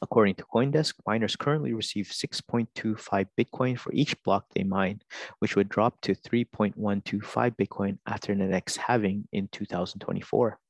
According 0.00 0.36
to 0.36 0.44
Coindesk, 0.44 0.94
miners 1.08 1.34
currently 1.34 1.72
receive 1.72 2.06
6.25 2.06 3.26
Bitcoin 3.36 3.76
for 3.76 3.92
each 3.92 4.14
block 4.22 4.44
they 4.54 4.62
mine, 4.62 5.00
which 5.40 5.56
would 5.56 5.70
drop 5.70 6.00
to 6.02 6.14
3.125 6.14 7.56
Bitcoin 7.56 7.98
after 8.06 8.32
the 8.32 8.44
next 8.44 8.76
halving 8.76 9.26
in 9.32 9.48
2024. 9.48 10.60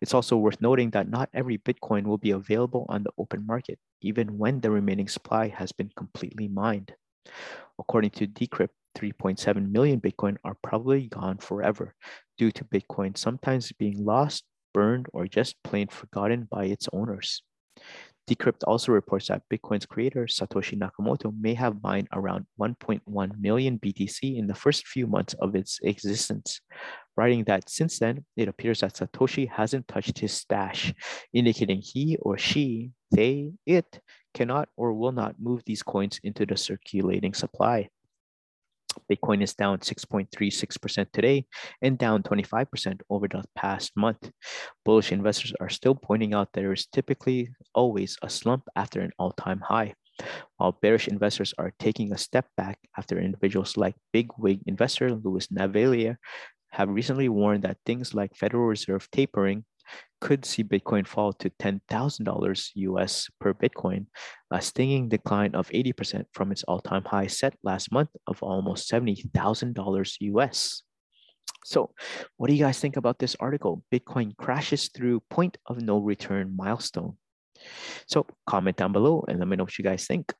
It's 0.00 0.14
also 0.14 0.36
worth 0.36 0.60
noting 0.60 0.90
that 0.90 1.08
not 1.08 1.30
every 1.32 1.58
Bitcoin 1.58 2.04
will 2.04 2.18
be 2.18 2.30
available 2.30 2.86
on 2.88 3.02
the 3.02 3.12
open 3.18 3.46
market, 3.46 3.78
even 4.00 4.38
when 4.38 4.60
the 4.60 4.70
remaining 4.70 5.08
supply 5.08 5.48
has 5.48 5.72
been 5.72 5.90
completely 5.96 6.48
mined. 6.48 6.94
According 7.78 8.10
to 8.10 8.26
Decrypt, 8.26 8.74
3.7 8.96 9.70
million 9.70 10.00
Bitcoin 10.00 10.36
are 10.44 10.56
probably 10.62 11.08
gone 11.08 11.38
forever 11.38 11.94
due 12.36 12.50
to 12.52 12.64
Bitcoin 12.64 13.16
sometimes 13.16 13.72
being 13.72 14.04
lost, 14.04 14.44
burned, 14.74 15.06
or 15.12 15.26
just 15.26 15.62
plain 15.62 15.88
forgotten 15.88 16.48
by 16.50 16.64
its 16.66 16.88
owners. 16.92 17.42
Decrypt 18.32 18.64
also 18.66 18.92
reports 18.92 19.28
that 19.28 19.42
Bitcoin's 19.52 19.84
creator, 19.84 20.24
Satoshi 20.24 20.78
Nakamoto, 20.78 21.34
may 21.38 21.52
have 21.52 21.82
mined 21.82 22.08
around 22.14 22.46
1.1 22.58 23.38
million 23.38 23.78
BTC 23.78 24.38
in 24.38 24.46
the 24.46 24.54
first 24.54 24.86
few 24.86 25.06
months 25.06 25.34
of 25.34 25.54
its 25.54 25.78
existence, 25.82 26.62
writing 27.14 27.44
that 27.44 27.68
since 27.68 27.98
then, 27.98 28.24
it 28.38 28.48
appears 28.48 28.80
that 28.80 28.94
Satoshi 28.94 29.46
hasn't 29.50 29.86
touched 29.86 30.18
his 30.18 30.32
stash, 30.32 30.94
indicating 31.34 31.82
he 31.82 32.16
or 32.22 32.38
she, 32.38 32.92
they, 33.10 33.52
it, 33.66 34.00
cannot 34.32 34.70
or 34.78 34.94
will 34.94 35.12
not 35.12 35.36
move 35.38 35.62
these 35.66 35.82
coins 35.82 36.18
into 36.24 36.46
the 36.46 36.56
circulating 36.56 37.34
supply. 37.34 37.90
Bitcoin 39.10 39.42
is 39.42 39.54
down 39.54 39.78
6.36% 39.78 41.06
today 41.12 41.46
and 41.80 41.98
down 41.98 42.22
25% 42.22 43.00
over 43.10 43.28
the 43.28 43.42
past 43.56 43.92
month. 43.96 44.30
Bullish 44.84 45.12
investors 45.12 45.52
are 45.60 45.68
still 45.68 45.94
pointing 45.94 46.34
out 46.34 46.48
there 46.52 46.72
is 46.72 46.86
typically 46.86 47.50
always 47.74 48.16
a 48.22 48.30
slump 48.30 48.64
after 48.76 49.00
an 49.00 49.10
all 49.18 49.32
time 49.32 49.60
high, 49.60 49.94
while 50.56 50.78
bearish 50.82 51.08
investors 51.08 51.54
are 51.58 51.72
taking 51.78 52.12
a 52.12 52.18
step 52.18 52.46
back 52.56 52.78
after 52.96 53.18
individuals 53.18 53.76
like 53.76 53.94
big 54.12 54.28
wig 54.38 54.60
investor 54.66 55.10
Louis 55.10 55.46
Navellier 55.48 56.16
have 56.72 56.88
recently 56.88 57.28
warned 57.28 57.62
that 57.62 57.76
things 57.84 58.14
like 58.14 58.34
Federal 58.34 58.64
Reserve 58.64 59.06
tapering 59.10 59.64
could 60.20 60.44
see 60.44 60.62
Bitcoin 60.62 61.06
fall 61.06 61.32
to 61.34 61.50
$10,000 61.50 62.70
US 62.74 63.28
per 63.40 63.52
Bitcoin, 63.52 64.06
a 64.50 64.60
stinging 64.62 65.08
decline 65.08 65.54
of 65.54 65.68
80% 65.70 66.24
from 66.32 66.52
its 66.52 66.62
all 66.64 66.80
time 66.80 67.04
high 67.04 67.26
set 67.26 67.54
last 67.62 67.90
month 67.90 68.10
of 68.26 68.42
almost 68.42 68.90
$70,000 68.90 70.16
US. 70.20 70.82
So, 71.64 71.90
what 72.36 72.48
do 72.48 72.54
you 72.54 72.64
guys 72.64 72.78
think 72.78 72.96
about 72.96 73.18
this 73.18 73.36
article? 73.38 73.82
Bitcoin 73.92 74.36
crashes 74.36 74.88
through 74.88 75.22
point 75.30 75.58
of 75.66 75.80
no 75.80 75.98
return 75.98 76.54
milestone. 76.56 77.16
So, 78.06 78.26
comment 78.46 78.76
down 78.76 78.92
below 78.92 79.24
and 79.28 79.38
let 79.38 79.48
me 79.48 79.56
know 79.56 79.64
what 79.64 79.78
you 79.78 79.84
guys 79.84 80.06
think. 80.06 80.32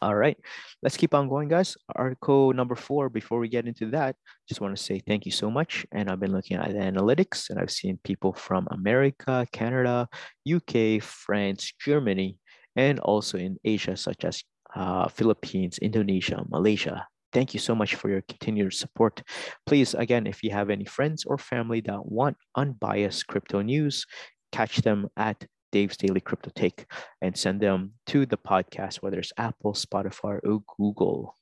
All 0.00 0.14
right, 0.14 0.36
let's 0.82 0.96
keep 0.96 1.14
on 1.14 1.28
going, 1.28 1.48
guys. 1.48 1.76
Article 1.96 2.52
number 2.52 2.76
four, 2.76 3.08
before 3.08 3.40
we 3.40 3.48
get 3.48 3.66
into 3.66 3.90
that, 3.90 4.16
just 4.46 4.60
want 4.60 4.76
to 4.76 4.82
say 4.82 5.00
thank 5.00 5.26
you 5.26 5.32
so 5.32 5.50
much. 5.50 5.86
And 5.92 6.10
I've 6.10 6.20
been 6.20 6.32
looking 6.32 6.56
at 6.58 6.68
the 6.68 6.78
analytics 6.78 7.50
and 7.50 7.58
I've 7.58 7.70
seen 7.70 7.98
people 8.04 8.32
from 8.32 8.68
America, 8.70 9.46
Canada, 9.50 10.06
UK, 10.46 11.02
France, 11.02 11.72
Germany, 11.80 12.38
and 12.76 13.00
also 13.00 13.38
in 13.38 13.58
Asia, 13.64 13.96
such 13.96 14.24
as 14.24 14.44
uh, 14.76 15.08
Philippines, 15.08 15.78
Indonesia, 15.78 16.44
Malaysia. 16.48 17.06
Thank 17.32 17.52
you 17.52 17.60
so 17.60 17.74
much 17.74 17.94
for 17.96 18.08
your 18.08 18.22
continued 18.22 18.74
support. 18.74 19.22
Please, 19.66 19.94
again, 19.94 20.26
if 20.26 20.42
you 20.42 20.50
have 20.50 20.70
any 20.70 20.84
friends 20.84 21.24
or 21.24 21.38
family 21.38 21.80
that 21.82 22.06
want 22.06 22.36
unbiased 22.56 23.26
crypto 23.26 23.62
news, 23.62 24.06
catch 24.52 24.76
them 24.78 25.08
at 25.16 25.44
Dave's 25.72 25.96
Daily 25.96 26.20
Crypto 26.20 26.50
Take 26.54 26.86
and 27.22 27.36
send 27.36 27.60
them 27.60 27.92
to 28.06 28.26
the 28.26 28.36
podcast, 28.36 28.96
whether 28.96 29.18
it's 29.18 29.32
Apple, 29.36 29.72
Spotify, 29.72 30.40
or 30.44 30.62
Google. 30.76 31.34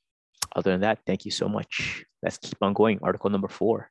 Other 0.55 0.71
than 0.71 0.81
that, 0.81 0.99
thank 1.05 1.25
you 1.25 1.31
so 1.31 1.47
much. 1.47 2.03
Let's 2.23 2.37
keep 2.37 2.57
on 2.61 2.73
going. 2.73 2.99
Article 3.01 3.29
number 3.29 3.47
four. 3.47 3.89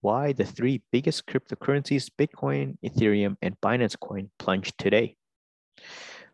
Why 0.00 0.32
the 0.32 0.44
three 0.44 0.82
biggest 0.92 1.26
cryptocurrencies, 1.26 2.10
Bitcoin, 2.18 2.76
Ethereum, 2.84 3.36
and 3.42 3.56
Binance 3.60 3.98
Coin 3.98 4.30
plunged 4.38 4.78
today. 4.78 5.16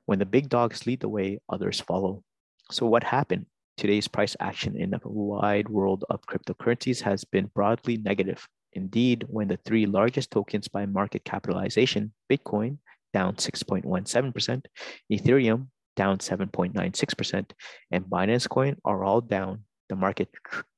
When 0.07 0.19
the 0.19 0.27
big 0.27 0.49
dogs 0.49 0.87
lead 0.87 1.01
the 1.01 1.09
way, 1.09 1.41
others 1.49 1.81
follow. 1.81 2.23
So, 2.71 2.87
what 2.87 3.05
happened? 3.05 3.47
Today's 3.77 4.09
price 4.09 4.37
action 4.41 4.77
in 4.77 4.91
the 4.91 5.01
wide 5.05 5.69
world 5.69 6.05
of 6.11 6.21
cryptocurrencies 6.23 7.01
has 7.03 7.25
been 7.25 7.47
broadly 7.55 7.97
negative. 7.97 8.47
Indeed, 8.73 9.26
when 9.29 9.49
the 9.49 9.59
three 9.59 9.87
largest 9.87 10.31
tokens 10.31 10.69
by 10.69 10.87
market 10.87 11.25
capitalization, 11.25 12.12
Bitcoin 12.31 12.79
down 13.12 13.37
6.17%, 13.37 14.64
Ethereum 15.12 15.67
down 15.97 16.19
7.96%, 16.19 17.50
and 17.91 18.05
Binance 18.07 18.49
Coin 18.49 18.76
are 18.85 19.05
all 19.05 19.21
down, 19.21 19.64
the 19.88 19.97
market 19.97 20.29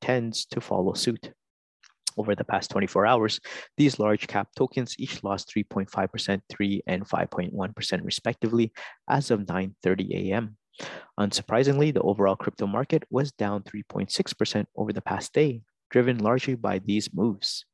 tends 0.00 0.44
to 0.46 0.60
follow 0.60 0.92
suit. 0.94 1.32
Over 2.16 2.34
the 2.34 2.44
past 2.44 2.70
24 2.70 3.06
hours, 3.06 3.40
these 3.76 3.98
large 3.98 4.26
cap 4.26 4.48
tokens 4.56 4.94
each 4.98 5.22
lost 5.24 5.52
3.5%, 5.54 6.40
3 6.48 6.82
and 6.86 7.08
5.1% 7.08 8.04
respectively 8.04 8.72
as 9.08 9.30
of 9.30 9.40
9:30 9.40 10.30
a.m. 10.30 10.56
Unsurprisingly, 11.18 11.92
the 11.92 12.02
overall 12.02 12.36
crypto 12.36 12.66
market 12.66 13.04
was 13.10 13.32
down 13.32 13.62
3.6% 13.62 14.66
over 14.76 14.92
the 14.92 15.00
past 15.00 15.32
day, 15.32 15.62
driven 15.90 16.18
largely 16.18 16.54
by 16.54 16.78
these 16.78 17.12
moves. 17.12 17.64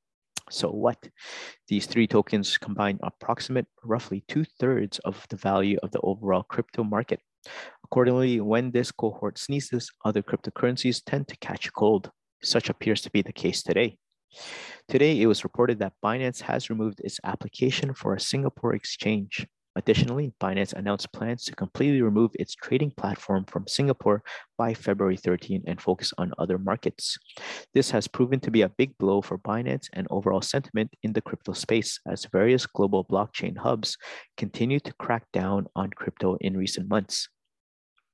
So 0.51 0.69
what? 0.71 1.09
These 1.69 1.87
three 1.87 2.07
tokens 2.07 2.59
combine 2.59 2.99
approximate 3.03 3.67
roughly 3.85 4.25
two 4.29 4.45
thirds 4.45 4.99
of 5.01 5.25
the 5.29 5.37
value 5.37 5.79
of 5.83 5.93
the 5.93 6.01
overall 6.01 6.43
crypto 6.43 6.83
market. 6.83 7.21
Accordingly, 7.85 8.41
when 8.41 8.71
this 8.71 8.93
cohort 8.93 9.39
sneezes, 9.39 9.91
other 10.05 10.23
cryptocurrencies 10.23 11.03
tend 11.05 11.29
to 11.29 11.37
catch 11.39 11.73
cold. 11.73 12.11
Such 12.43 12.69
appears 12.69 13.01
to 13.03 13.11
be 13.11 13.23
the 13.23 13.33
case 13.33 13.63
today. 13.63 13.99
Today, 14.89 15.21
it 15.21 15.27
was 15.27 15.45
reported 15.45 15.79
that 15.79 15.95
Binance 16.05 16.41
has 16.43 16.71
removed 16.71 17.01
its 17.01 17.21
application 17.25 17.95
for 17.95 18.15
a 18.15 18.21
Singapore 18.21 18.75
exchange. 18.75 19.47
Additionally, 19.81 20.31
Binance 20.43 20.75
announced 20.75 21.11
plans 21.11 21.43
to 21.45 21.57
completely 21.57 22.03
remove 22.03 22.33
its 22.35 22.55
trading 22.55 22.91
platform 22.91 23.47
from 23.47 23.67
Singapore 23.67 24.23
by 24.59 24.75
February 24.75 25.17
13 25.17 25.65
and 25.67 25.81
focus 25.81 26.13
on 26.19 26.35
other 26.37 26.59
markets. 26.59 27.17
This 27.73 27.91
has 27.91 28.07
proven 28.07 28.41
to 28.41 28.51
be 28.51 28.61
a 28.61 28.69
big 28.69 28.99
blow 28.99 29.23
for 29.23 29.39
Binance 29.39 29.89
and 29.95 30.07
overall 30.11 30.43
sentiment 30.43 30.91
in 31.03 31.15
the 31.15 31.23
crypto 31.23 31.55
space 31.55 31.99
as 32.07 32.27
various 32.31 32.67
global 32.67 33.07
blockchain 33.07 33.57
hubs 33.57 33.97
continue 34.37 34.81
to 34.81 34.93
crack 34.99 35.25
down 35.33 35.67
on 35.75 35.89
crypto 35.89 36.37
in 36.43 36.59
recent 36.59 36.91
months. 36.91 37.31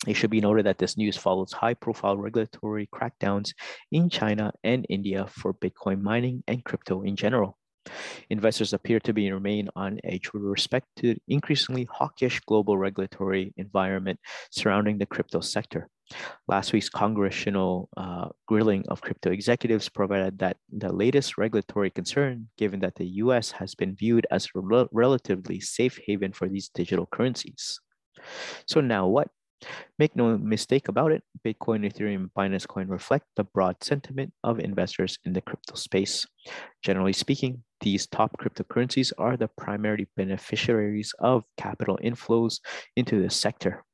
It 0.06 0.14
should 0.14 0.30
be 0.30 0.40
noted 0.40 0.66
that 0.66 0.78
this 0.78 0.96
news 0.96 1.16
follows 1.16 1.52
high 1.52 1.74
profile 1.74 2.16
regulatory 2.16 2.88
crackdowns 2.94 3.50
in 3.90 4.08
China 4.08 4.52
and 4.62 4.86
India 4.88 5.26
for 5.26 5.52
Bitcoin 5.52 6.00
mining 6.00 6.44
and 6.46 6.64
crypto 6.64 7.02
in 7.02 7.16
general. 7.16 7.58
Investors 8.30 8.72
appear 8.72 9.00
to 9.00 9.12
be 9.12 9.30
remain 9.30 9.68
on 9.76 9.98
edge 10.04 10.32
with 10.32 10.42
respect 10.42 10.86
to 10.96 11.16
increasingly 11.28 11.88
hawkish 11.90 12.40
global 12.40 12.78
regulatory 12.78 13.52
environment 13.56 14.18
surrounding 14.50 14.98
the 14.98 15.06
crypto 15.06 15.40
sector. 15.40 15.88
Last 16.46 16.72
week's 16.72 16.88
congressional 16.88 17.88
uh, 17.96 18.28
grilling 18.46 18.84
of 18.88 19.00
crypto 19.00 19.30
executives 19.30 19.88
provided 19.88 20.38
that 20.38 20.56
the 20.70 20.92
latest 20.92 21.36
regulatory 21.36 21.90
concern, 21.90 22.48
given 22.56 22.80
that 22.80 22.94
the 22.94 23.06
US 23.24 23.50
has 23.52 23.74
been 23.74 23.96
viewed 23.96 24.26
as 24.30 24.46
a 24.54 24.60
rel 24.60 24.88
relatively 24.92 25.60
safe 25.60 25.98
haven 26.06 26.32
for 26.32 26.48
these 26.48 26.68
digital 26.68 27.06
currencies. 27.06 27.80
So 28.66 28.80
now 28.80 29.08
what? 29.08 29.28
Make 29.98 30.14
no 30.14 30.36
mistake 30.36 30.88
about 30.88 31.12
it, 31.12 31.22
Bitcoin, 31.44 31.90
Ethereum, 31.90 32.28
and 32.28 32.34
Binance 32.34 32.68
Coin 32.68 32.88
reflect 32.88 33.24
the 33.36 33.44
broad 33.44 33.82
sentiment 33.82 34.32
of 34.44 34.60
investors 34.60 35.18
in 35.24 35.32
the 35.32 35.40
crypto 35.40 35.74
space. 35.74 36.26
Generally 36.82 37.14
speaking, 37.14 37.64
these 37.80 38.06
top 38.06 38.36
cryptocurrencies 38.38 39.12
are 39.18 39.36
the 39.36 39.48
primary 39.48 40.08
beneficiaries 40.16 41.14
of 41.18 41.44
capital 41.56 41.98
inflows 42.02 42.60
into 42.96 43.22
the 43.22 43.30
sector. 43.30 43.84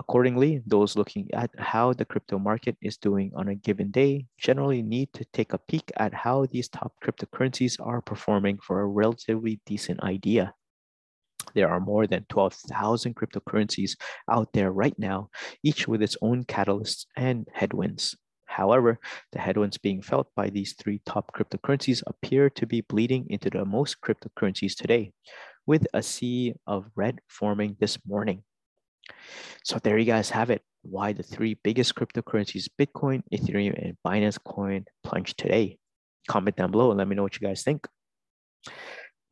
Accordingly, 0.00 0.62
those 0.66 0.96
looking 0.96 1.28
at 1.32 1.50
how 1.58 1.92
the 1.92 2.04
crypto 2.04 2.38
market 2.38 2.76
is 2.82 2.96
doing 2.96 3.32
on 3.36 3.48
a 3.48 3.54
given 3.54 3.90
day 3.90 4.26
generally 4.38 4.82
need 4.82 5.12
to 5.12 5.24
take 5.32 5.52
a 5.52 5.58
peek 5.58 5.92
at 5.96 6.14
how 6.14 6.46
these 6.46 6.68
top 6.68 6.94
cryptocurrencies 7.04 7.76
are 7.80 8.00
performing 8.00 8.58
for 8.58 8.80
a 8.80 8.86
relatively 8.86 9.60
decent 9.66 10.02
idea. 10.02 10.54
There 11.54 11.68
are 11.68 11.80
more 11.80 12.06
than 12.06 12.26
12,000 12.28 13.16
cryptocurrencies 13.16 13.92
out 14.30 14.52
there 14.52 14.72
right 14.72 14.98
now, 14.98 15.30
each 15.62 15.88
with 15.88 16.02
its 16.02 16.16
own 16.22 16.44
catalysts 16.44 17.06
and 17.16 17.48
headwinds. 17.52 18.16
However, 18.50 18.98
the 19.30 19.38
headwinds 19.38 19.78
being 19.78 20.02
felt 20.02 20.26
by 20.34 20.50
these 20.50 20.72
three 20.72 21.00
top 21.06 21.32
cryptocurrencies 21.32 22.02
appear 22.08 22.50
to 22.50 22.66
be 22.66 22.80
bleeding 22.80 23.26
into 23.30 23.48
the 23.48 23.64
most 23.64 24.00
cryptocurrencies 24.00 24.74
today, 24.74 25.12
with 25.66 25.86
a 25.94 26.02
sea 26.02 26.54
of 26.66 26.90
red 26.96 27.20
forming 27.28 27.76
this 27.78 27.96
morning. 28.04 28.42
So 29.62 29.78
there 29.78 29.98
you 29.98 30.04
guys 30.04 30.30
have 30.30 30.50
it. 30.50 30.62
Why 30.82 31.12
the 31.12 31.22
three 31.22 31.60
biggest 31.62 31.94
cryptocurrencies, 31.94 32.68
Bitcoin, 32.76 33.22
Ethereum, 33.32 33.80
and 33.80 33.96
Binance 34.04 34.42
Coin 34.42 34.84
plunged 35.04 35.38
today. 35.38 35.78
Comment 36.26 36.56
down 36.56 36.72
below 36.72 36.90
and 36.90 36.98
let 36.98 37.06
me 37.06 37.14
know 37.14 37.22
what 37.22 37.40
you 37.40 37.46
guys 37.46 37.62
think. 37.62 37.86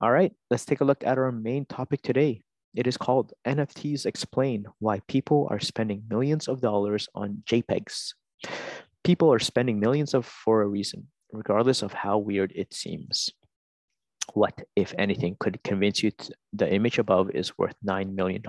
All 0.00 0.12
right, 0.12 0.32
let's 0.48 0.64
take 0.64 0.80
a 0.80 0.84
look 0.84 1.02
at 1.02 1.18
our 1.18 1.32
main 1.32 1.66
topic 1.66 2.02
today. 2.02 2.42
It 2.76 2.86
is 2.86 2.96
called 2.96 3.32
NFTs 3.44 4.06
Explain 4.06 4.66
Why 4.78 5.00
People 5.08 5.48
Are 5.50 5.58
Spending 5.58 6.04
Millions 6.08 6.46
of 6.46 6.60
Dollars 6.60 7.08
on 7.16 7.42
JPEGs. 7.50 8.12
People 9.08 9.32
are 9.32 9.38
spending 9.38 9.80
millions 9.80 10.12
of 10.12 10.26
for 10.26 10.60
a 10.60 10.66
reason, 10.66 11.06
regardless 11.32 11.80
of 11.80 11.94
how 11.94 12.18
weird 12.18 12.52
it 12.54 12.74
seems. 12.74 13.30
What, 14.34 14.52
if 14.76 14.92
anything, 14.98 15.34
could 15.40 15.62
convince 15.64 16.02
you 16.02 16.12
the 16.52 16.70
image 16.70 16.98
above 16.98 17.30
is 17.30 17.56
worth 17.56 17.74
$9 17.88 18.14
million? 18.14 18.42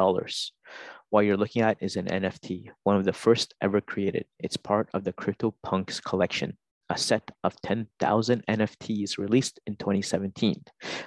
What 1.11 1.21
you're 1.21 1.37
looking 1.37 1.61
at 1.61 1.77
is 1.79 1.95
an 1.95 2.07
NFT, 2.07 2.71
one 2.83 2.97
of 2.97 3.05
the 3.05 3.13
first 3.13 3.53
ever 3.61 3.79
created. 3.79 4.25
It's 4.37 4.57
part 4.57 4.89
of 4.93 5.05
the 5.05 5.13
CryptoPunks 5.13 6.03
collection 6.03 6.57
a 6.89 6.97
set 6.97 7.31
of 7.45 7.55
10,000 7.61 8.43
NFTs 8.49 9.17
released 9.17 9.61
in 9.65 9.77
2017, 9.77 10.61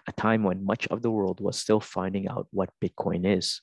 a 0.09 0.13
time 0.13 0.45
when 0.45 0.65
much 0.65 0.87
of 0.89 1.03
the 1.03 1.11
world 1.11 1.41
was 1.43 1.59
still 1.59 1.81
finding 1.81 2.27
out 2.27 2.47
what 2.53 2.71
Bitcoin 2.83 3.27
is. 3.27 3.61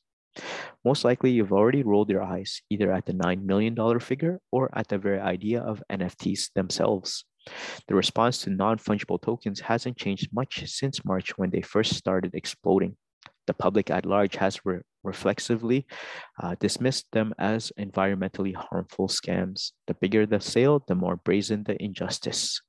Most 0.86 1.04
likely, 1.04 1.32
you've 1.32 1.52
already 1.52 1.84
rolled 1.84 2.10
your 2.10 2.24
eyes 2.24 2.62
either 2.70 2.92
at 2.92 3.06
the 3.06 3.14
$9 3.14 3.44
million 3.44 4.00
figure 4.00 4.40
or 4.52 4.70
at 4.78 4.88
the 4.88 4.98
very 4.98 5.20
idea 5.20 5.62
of 5.62 5.84
NFTs 5.92 6.54
themselves. 6.54 7.26
The 7.88 7.96
response 7.96 8.44
to 8.44 8.50
non 8.50 8.78
fungible 8.78 9.22
tokens 9.22 9.60
hasn't 9.60 9.98
changed 9.98 10.30
much 10.32 10.68
since 10.68 11.04
March 11.04 11.38
when 11.38 11.50
they 11.50 11.62
first 11.62 11.96
started 11.96 12.36
exploding 12.36 12.96
the 13.50 13.54
public 13.56 13.90
at 13.90 14.06
large 14.06 14.36
has 14.36 14.64
re 14.64 14.80
reflexively 15.04 15.88
uh, 16.44 16.54
dismissed 16.60 17.08
them 17.14 17.34
as 17.40 17.72
environmentally 17.80 18.54
harmful 18.54 19.08
scams. 19.08 19.72
The 19.88 19.96
bigger 19.96 20.28
the 20.28 20.40
sale, 20.40 20.84
the 20.88 20.94
more 20.94 21.16
brazen 21.16 21.64
the 21.64 21.82
injustice. 21.82 22.62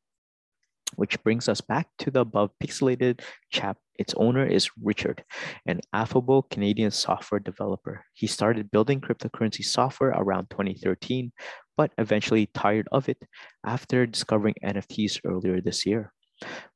Which 0.96 1.22
brings 1.22 1.48
us 1.48 1.60
back 1.60 1.88
to 1.98 2.10
the 2.10 2.20
above 2.20 2.50
pixelated 2.62 3.20
chap. 3.50 3.78
Its 3.98 4.14
owner 4.16 4.46
is 4.46 4.70
Richard, 4.82 5.24
an 5.66 5.80
affable 5.92 6.42
Canadian 6.42 6.90
software 6.90 7.38
developer. 7.38 8.04
He 8.14 8.26
started 8.26 8.70
building 8.70 9.00
cryptocurrency 9.00 9.64
software 9.64 10.10
around 10.10 10.48
2013, 10.50 11.32
but 11.76 11.92
eventually 11.98 12.46
tired 12.46 12.88
of 12.92 13.08
it 13.08 13.18
after 13.64 14.06
discovering 14.06 14.54
NFTs 14.64 15.20
earlier 15.24 15.60
this 15.60 15.84
year. 15.84 16.12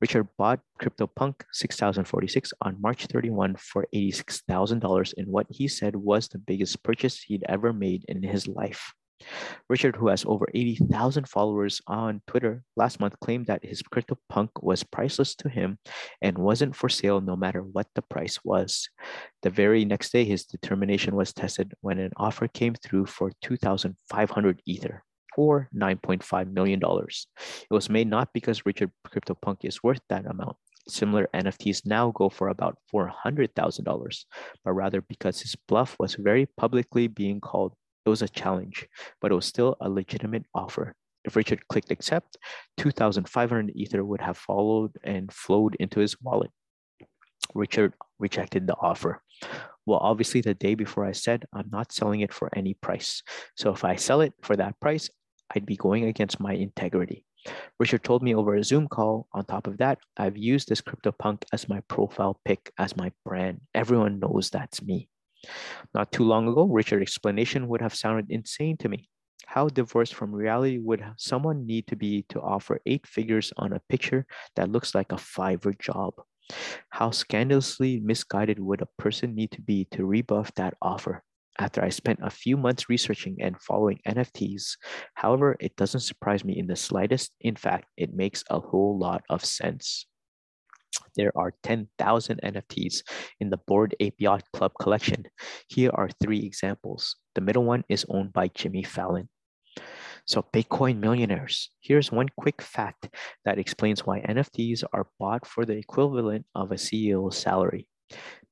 Richard 0.00 0.29
bought 0.37 0.61
CryptoPunk 0.81 1.42
6046 1.53 2.53
on 2.62 2.81
March 2.81 3.07
31 3.07 3.57
for 3.57 3.87
$86,000 3.94 5.14
in 5.16 5.27
what 5.27 5.46
he 5.48 5.68
said 5.68 5.96
was 5.96 6.29
the 6.29 6.38
biggest 6.38 6.83
purchase 6.83 7.22
he'd 7.22 7.44
ever 7.48 7.72
made 7.72 8.05
in 8.09 8.22
his 8.22 8.46
life. 8.46 8.92
Richard, 9.69 9.97
who 9.97 10.09
has 10.09 10.25
over 10.25 10.47
80,000 10.55 11.29
followers 11.29 11.81
on 11.87 12.23
Twitter, 12.27 12.63
last 12.77 13.01
month 13.01 13.19
claimed 13.21 13.47
that 13.47 13.65
his 13.65 13.83
CryptoPunk 13.83 14.49
was 14.61 14.83
priceless 14.83 15.35
to 15.37 15.49
him 15.49 15.79
and 16.23 16.39
wasn't 16.39 16.77
for 16.77 16.89
sale 16.89 17.21
no 17.21 17.37
matter 17.37 17.63
what 17.63 17.87
the 17.95 18.03
price 18.03 18.39
was. 18.45 18.89
The 19.43 19.51
very 19.51 19.85
next 19.85 20.13
day, 20.13 20.25
his 20.25 20.45
determination 20.45 21.15
was 21.15 21.33
tested 21.33 21.75
when 21.81 21.99
an 21.99 22.13
offer 22.17 22.49
came 22.49 22.75
through 22.75 23.07
for 23.07 23.33
2,500 23.43 24.63
Ether 24.67 25.03
or 25.37 25.69
$9.5 25.75 26.53
million. 26.53 26.81
It 26.83 27.75
was 27.75 27.91
made 27.91 28.09
not 28.09 28.33
because 28.33 28.67
Richard 28.67 28.91
CryptoPunk 29.07 29.59
is 29.65 29.83
worth 29.83 30.01
that 30.09 30.27
amount. 30.27 30.57
Similar 30.87 31.29
NFTs 31.35 31.87
now 31.87 32.11
go 32.11 32.29
for 32.29 32.49
about 32.49 32.77
$400,000, 32.93 34.25
but 34.65 34.73
rather 34.73 35.01
because 35.01 35.41
his 35.41 35.57
bluff 35.67 35.97
was 35.99 36.15
very 36.15 36.47
publicly 36.57 37.07
being 37.07 37.41
called. 37.41 37.75
It 38.05 38.11
was 38.11 38.23
a 38.23 38.29
challenge, 38.29 38.87
but 39.21 39.33
it 39.33 39.35
was 39.35 39.47
still 39.47 39.77
a 39.81 39.88
legitimate 39.88 40.45
offer. 40.55 40.95
If 41.25 41.37
Richard 41.37 41.67
clicked 41.69 41.90
accept, 41.90 42.37
2,500 42.77 43.73
Ether 43.75 44.05
would 44.05 44.21
have 44.21 44.37
followed 44.37 44.93
and 45.03 45.33
flowed 45.33 45.75
into 45.81 46.01
his 46.01 46.21
wallet. 46.21 46.51
Richard 47.55 47.95
rejected 48.19 48.67
the 48.67 48.77
offer. 48.81 49.23
Well, 49.87 50.01
obviously, 50.01 50.40
the 50.40 50.55
day 50.55 50.75
before 50.75 51.05
I 51.05 51.12
said 51.12 51.45
I'm 51.53 51.69
not 51.71 51.93
selling 51.93 52.21
it 52.21 52.33
for 52.33 52.51
any 52.57 52.75
price. 52.75 53.23
So 53.57 53.73
if 53.73 53.85
I 53.85 53.97
sell 53.97 54.21
it 54.21 54.33
for 54.43 54.57
that 54.57 54.79
price, 54.81 55.11
I'd 55.55 55.67
be 55.67 55.77
going 55.77 56.05
against 56.05 56.40
my 56.40 56.55
integrity. 56.55 57.25
Richard 57.79 58.03
told 58.03 58.23
me 58.23 58.35
over 58.35 58.55
a 58.55 58.64
Zoom 58.64 58.88
call. 58.88 59.29
On 59.33 59.45
top 59.45 59.67
of 59.67 59.77
that, 59.79 59.99
I've 60.17 60.37
used 60.37 60.69
this 60.69 60.81
CryptoPunk 60.81 61.45
as 61.53 61.69
my 61.69 61.81
profile 61.81 62.40
pic, 62.45 62.73
as 62.79 62.97
my 62.97 63.12
brand. 63.25 63.61
Everyone 63.75 64.19
knows 64.19 64.51
that's 64.51 64.83
me. 64.83 65.09
Not 65.94 66.12
too 66.12 66.24
long 66.24 66.48
ago, 66.48 66.64
Richard's 66.64 67.02
explanation 67.02 67.68
would 67.68 67.80
have 67.80 67.94
sounded 67.94 68.26
insane 68.30 68.76
to 68.78 68.88
me. 68.88 69.09
How 69.46 69.68
divorced 69.68 70.14
from 70.14 70.35
reality 70.35 70.78
would 70.78 71.04
someone 71.16 71.66
need 71.66 71.87
to 71.88 71.96
be 71.96 72.24
to 72.30 72.40
offer 72.40 72.80
eight 72.87 73.07
figures 73.07 73.52
on 73.57 73.72
a 73.72 73.83
picture 73.88 74.26
that 74.57 74.70
looks 74.70 74.94
like 74.94 75.12
a 75.12 75.16
Fiverr 75.16 75.78
job? 75.78 76.14
How 76.90 77.11
scandalously 77.11 78.00
misguided 78.00 78.59
would 78.59 78.83
a 78.83 78.88
person 78.98 79.35
need 79.35 79.50
to 79.52 79.62
be 79.62 79.87
to 79.92 80.07
rebuff 80.07 80.54
that 80.54 80.74
offer? 80.80 81.22
After 81.59 81.85
I 81.85 81.90
spent 81.90 82.18
a 82.22 82.30
few 82.30 82.57
months 82.57 82.88
researching 82.88 83.37
and 83.40 83.61
following 83.61 84.00
NFTs, 84.07 84.76
however, 85.14 85.57
it 85.61 85.76
doesn't 85.76 86.00
surprise 86.00 86.44
me 86.44 86.59
in 86.59 86.66
the 86.66 86.76
slightest. 86.76 87.33
In 87.40 87.54
fact, 87.57 87.87
it 87.96 88.12
makes 88.12 88.42
a 88.50 88.61
whole 88.61 88.98
lot 88.98 89.22
of 89.30 89.44
sense. 89.44 90.07
There 91.16 91.33
are 91.37 91.55
10,000 91.62 92.40
NFTs 92.42 93.03
in 93.40 93.50
the 93.50 93.59
Bored 93.66 93.94
Yacht 94.18 94.44
Club 94.53 94.72
collection. 94.81 95.24
Here 95.68 95.90
are 95.94 96.09
three 96.22 96.44
examples. 96.44 97.16
The 97.35 97.40
middle 97.40 97.64
one 97.64 97.85
is 97.88 98.07
owned 98.09 98.33
by 98.33 98.48
Jimmy 98.48 98.83
Fallon. 98.83 99.29
So 100.27 100.42
Bitcoin 100.53 101.00
millionaires. 101.00 101.70
Here's 101.81 102.11
one 102.11 102.29
quick 102.37 102.62
fact 102.62 103.09
that 103.44 103.59
explains 103.59 104.07
why 104.07 104.20
NFTs 104.20 104.85
are 104.92 105.09
bought 105.18 105.46
for 105.46 105.64
the 105.66 105.77
equivalent 105.77 106.46
of 106.55 106.72
a 106.72 106.77
CEO's 106.77 107.37
salary. 107.37 107.87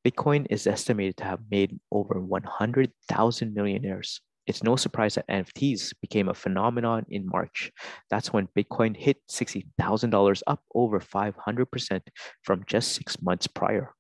Bitcoin 0.05 0.46
is 0.51 0.66
estimated 0.66 1.16
to 1.18 1.25
have 1.25 1.40
made 1.51 1.79
over 1.90 2.20
100,000 2.20 3.55
millionaires. 3.55 4.20
It's 4.46 4.62
no 4.62 4.76
surprise 4.76 5.14
that 5.14 5.28
NFTs 5.28 5.94
became 6.00 6.28
a 6.28 6.35
phenomenon 6.35 7.07
in 7.09 7.26
March. 7.26 7.70
That's 8.11 8.33
when 8.33 8.48
Bitcoin 8.57 8.96
hit 8.96 9.18
$60,000, 9.31 10.42
up 10.46 10.62
over 10.74 10.98
500% 10.98 12.00
from 12.42 12.64
just 12.66 12.92
six 12.92 13.20
months 13.22 13.46
prior. 13.46 13.94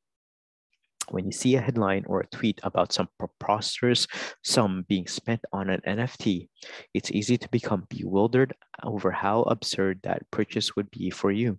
When 1.10 1.26
you 1.26 1.32
see 1.32 1.56
a 1.56 1.60
headline 1.60 2.04
or 2.06 2.20
a 2.20 2.26
tweet 2.26 2.60
about 2.62 2.92
some 2.92 3.08
preposterous 3.18 4.06
sum 4.44 4.84
being 4.88 5.06
spent 5.06 5.40
on 5.52 5.68
an 5.68 5.80
NFT, 5.86 6.48
it's 6.94 7.10
easy 7.10 7.36
to 7.38 7.48
become 7.48 7.86
bewildered 7.88 8.54
over 8.82 9.10
how 9.10 9.42
absurd 9.42 10.00
that 10.04 10.30
purchase 10.30 10.74
would 10.76 10.90
be 10.90 11.10
for 11.10 11.30
you. 11.30 11.58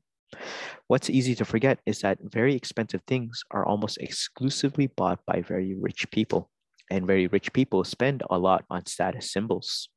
What's 0.87 1.09
easy 1.09 1.35
to 1.35 1.45
forget 1.45 1.79
is 1.85 1.99
that 1.99 2.19
very 2.21 2.55
expensive 2.55 3.01
things 3.05 3.43
are 3.51 3.65
almost 3.65 3.97
exclusively 3.99 4.87
bought 4.87 5.19
by 5.25 5.41
very 5.41 5.75
rich 5.79 6.09
people, 6.11 6.49
and 6.91 7.07
very 7.07 7.27
rich 7.27 7.53
people 7.53 7.83
spend 7.83 8.23
a 8.29 8.37
lot 8.37 8.65
on 8.69 8.85
status 8.85 9.31
symbols. 9.31 9.89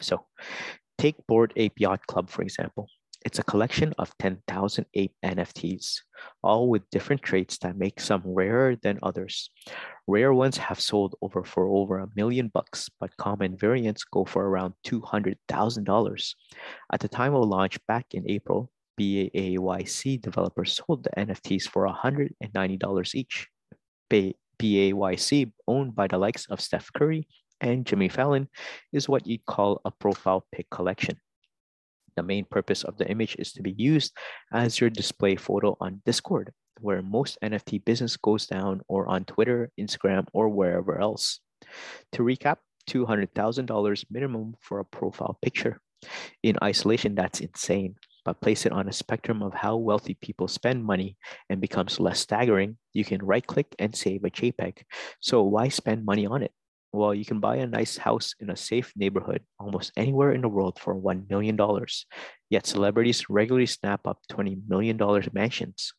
So, 0.00 0.26
take 0.98 1.26
Bored 1.26 1.52
Ape 1.56 1.78
Yacht 1.78 2.06
Club, 2.06 2.30
for 2.30 2.42
example. 2.42 2.88
It's 3.24 3.40
a 3.40 3.44
collection 3.44 3.92
of 3.98 4.16
10,000 4.18 4.86
ape 4.94 5.12
NFTs, 5.24 6.02
all 6.42 6.68
with 6.68 6.88
different 6.90 7.20
traits 7.20 7.58
that 7.58 7.76
make 7.76 8.00
some 8.00 8.22
rarer 8.24 8.76
than 8.76 9.00
others. 9.02 9.50
Rare 10.06 10.32
ones 10.32 10.56
have 10.56 10.80
sold 10.80 11.16
over 11.20 11.42
for 11.42 11.66
over 11.68 11.98
a 11.98 12.08
million 12.14 12.48
bucks, 12.48 12.88
but 13.00 13.16
common 13.16 13.56
variants 13.56 14.04
go 14.04 14.24
for 14.24 14.46
around 14.46 14.74
$200,000. 14.86 16.34
At 16.92 17.00
the 17.00 17.08
time 17.08 17.34
of 17.34 17.48
launch 17.48 17.78
back 17.88 18.06
in 18.12 18.30
April, 18.30 18.70
BAYC 18.98 20.20
developers 20.22 20.80
sold 20.86 21.02
the 21.02 21.10
NFTs 21.10 21.68
for 21.68 21.88
$190 21.88 23.14
each. 23.14 23.48
BAYC, 24.58 25.52
owned 25.66 25.94
by 25.94 26.06
the 26.06 26.18
likes 26.18 26.46
of 26.46 26.60
Steph 26.60 26.92
Curry 26.92 27.26
and 27.60 27.86
Jimmy 27.86 28.08
Fallon, 28.08 28.48
is 28.92 29.08
what 29.08 29.26
you'd 29.26 29.46
call 29.46 29.80
a 29.84 29.90
profile 29.90 30.46
pic 30.52 30.68
collection. 30.70 31.18
The 32.16 32.22
main 32.22 32.44
purpose 32.44 32.82
of 32.84 32.98
the 32.98 33.08
image 33.08 33.36
is 33.38 33.52
to 33.52 33.62
be 33.62 33.72
used 33.72 34.12
as 34.52 34.80
your 34.80 34.90
display 34.90 35.36
photo 35.36 35.76
on 35.80 36.02
Discord, 36.04 36.52
where 36.80 37.02
most 37.02 37.38
NFT 37.42 37.84
business 37.84 38.16
goes 38.16 38.46
down, 38.46 38.82
or 38.88 39.06
on 39.08 39.24
Twitter, 39.24 39.70
Instagram, 39.78 40.26
or 40.32 40.48
wherever 40.48 41.00
else. 41.00 41.40
To 42.12 42.22
recap, 42.22 42.56
$200,000 42.90 44.04
minimum 44.10 44.54
for 44.60 44.80
a 44.80 44.84
profile 44.84 45.38
picture. 45.42 45.80
In 46.42 46.56
isolation, 46.62 47.14
that's 47.14 47.40
insane 47.40 47.96
but 48.28 48.42
place 48.42 48.66
it 48.66 48.72
on 48.72 48.86
a 48.86 48.92
spectrum 48.92 49.42
of 49.42 49.54
how 49.54 49.74
wealthy 49.74 50.12
people 50.20 50.46
spend 50.48 50.84
money 50.84 51.16
and 51.48 51.62
becomes 51.62 51.98
less 51.98 52.20
staggering, 52.20 52.76
you 52.92 53.02
can 53.02 53.24
right 53.24 53.46
click 53.46 53.74
and 53.78 53.96
save 53.96 54.22
a 54.22 54.28
JPEG. 54.28 54.82
So 55.20 55.44
why 55.44 55.68
spend 55.68 56.04
money 56.04 56.26
on 56.26 56.42
it? 56.42 56.52
Well, 56.92 57.14
you 57.14 57.24
can 57.24 57.40
buy 57.40 57.56
a 57.56 57.66
nice 57.66 57.96
house 57.96 58.34
in 58.38 58.50
a 58.50 58.56
safe 58.56 58.92
neighborhood 58.94 59.40
almost 59.58 59.92
anywhere 59.96 60.32
in 60.32 60.42
the 60.42 60.48
world 60.50 60.78
for 60.78 60.94
$1 60.94 61.30
million. 61.30 61.56
Yet 62.50 62.66
celebrities 62.66 63.30
regularly 63.30 63.64
snap 63.64 64.06
up 64.06 64.18
$20 64.30 64.60
million 64.68 64.98
mansions. 65.32 65.94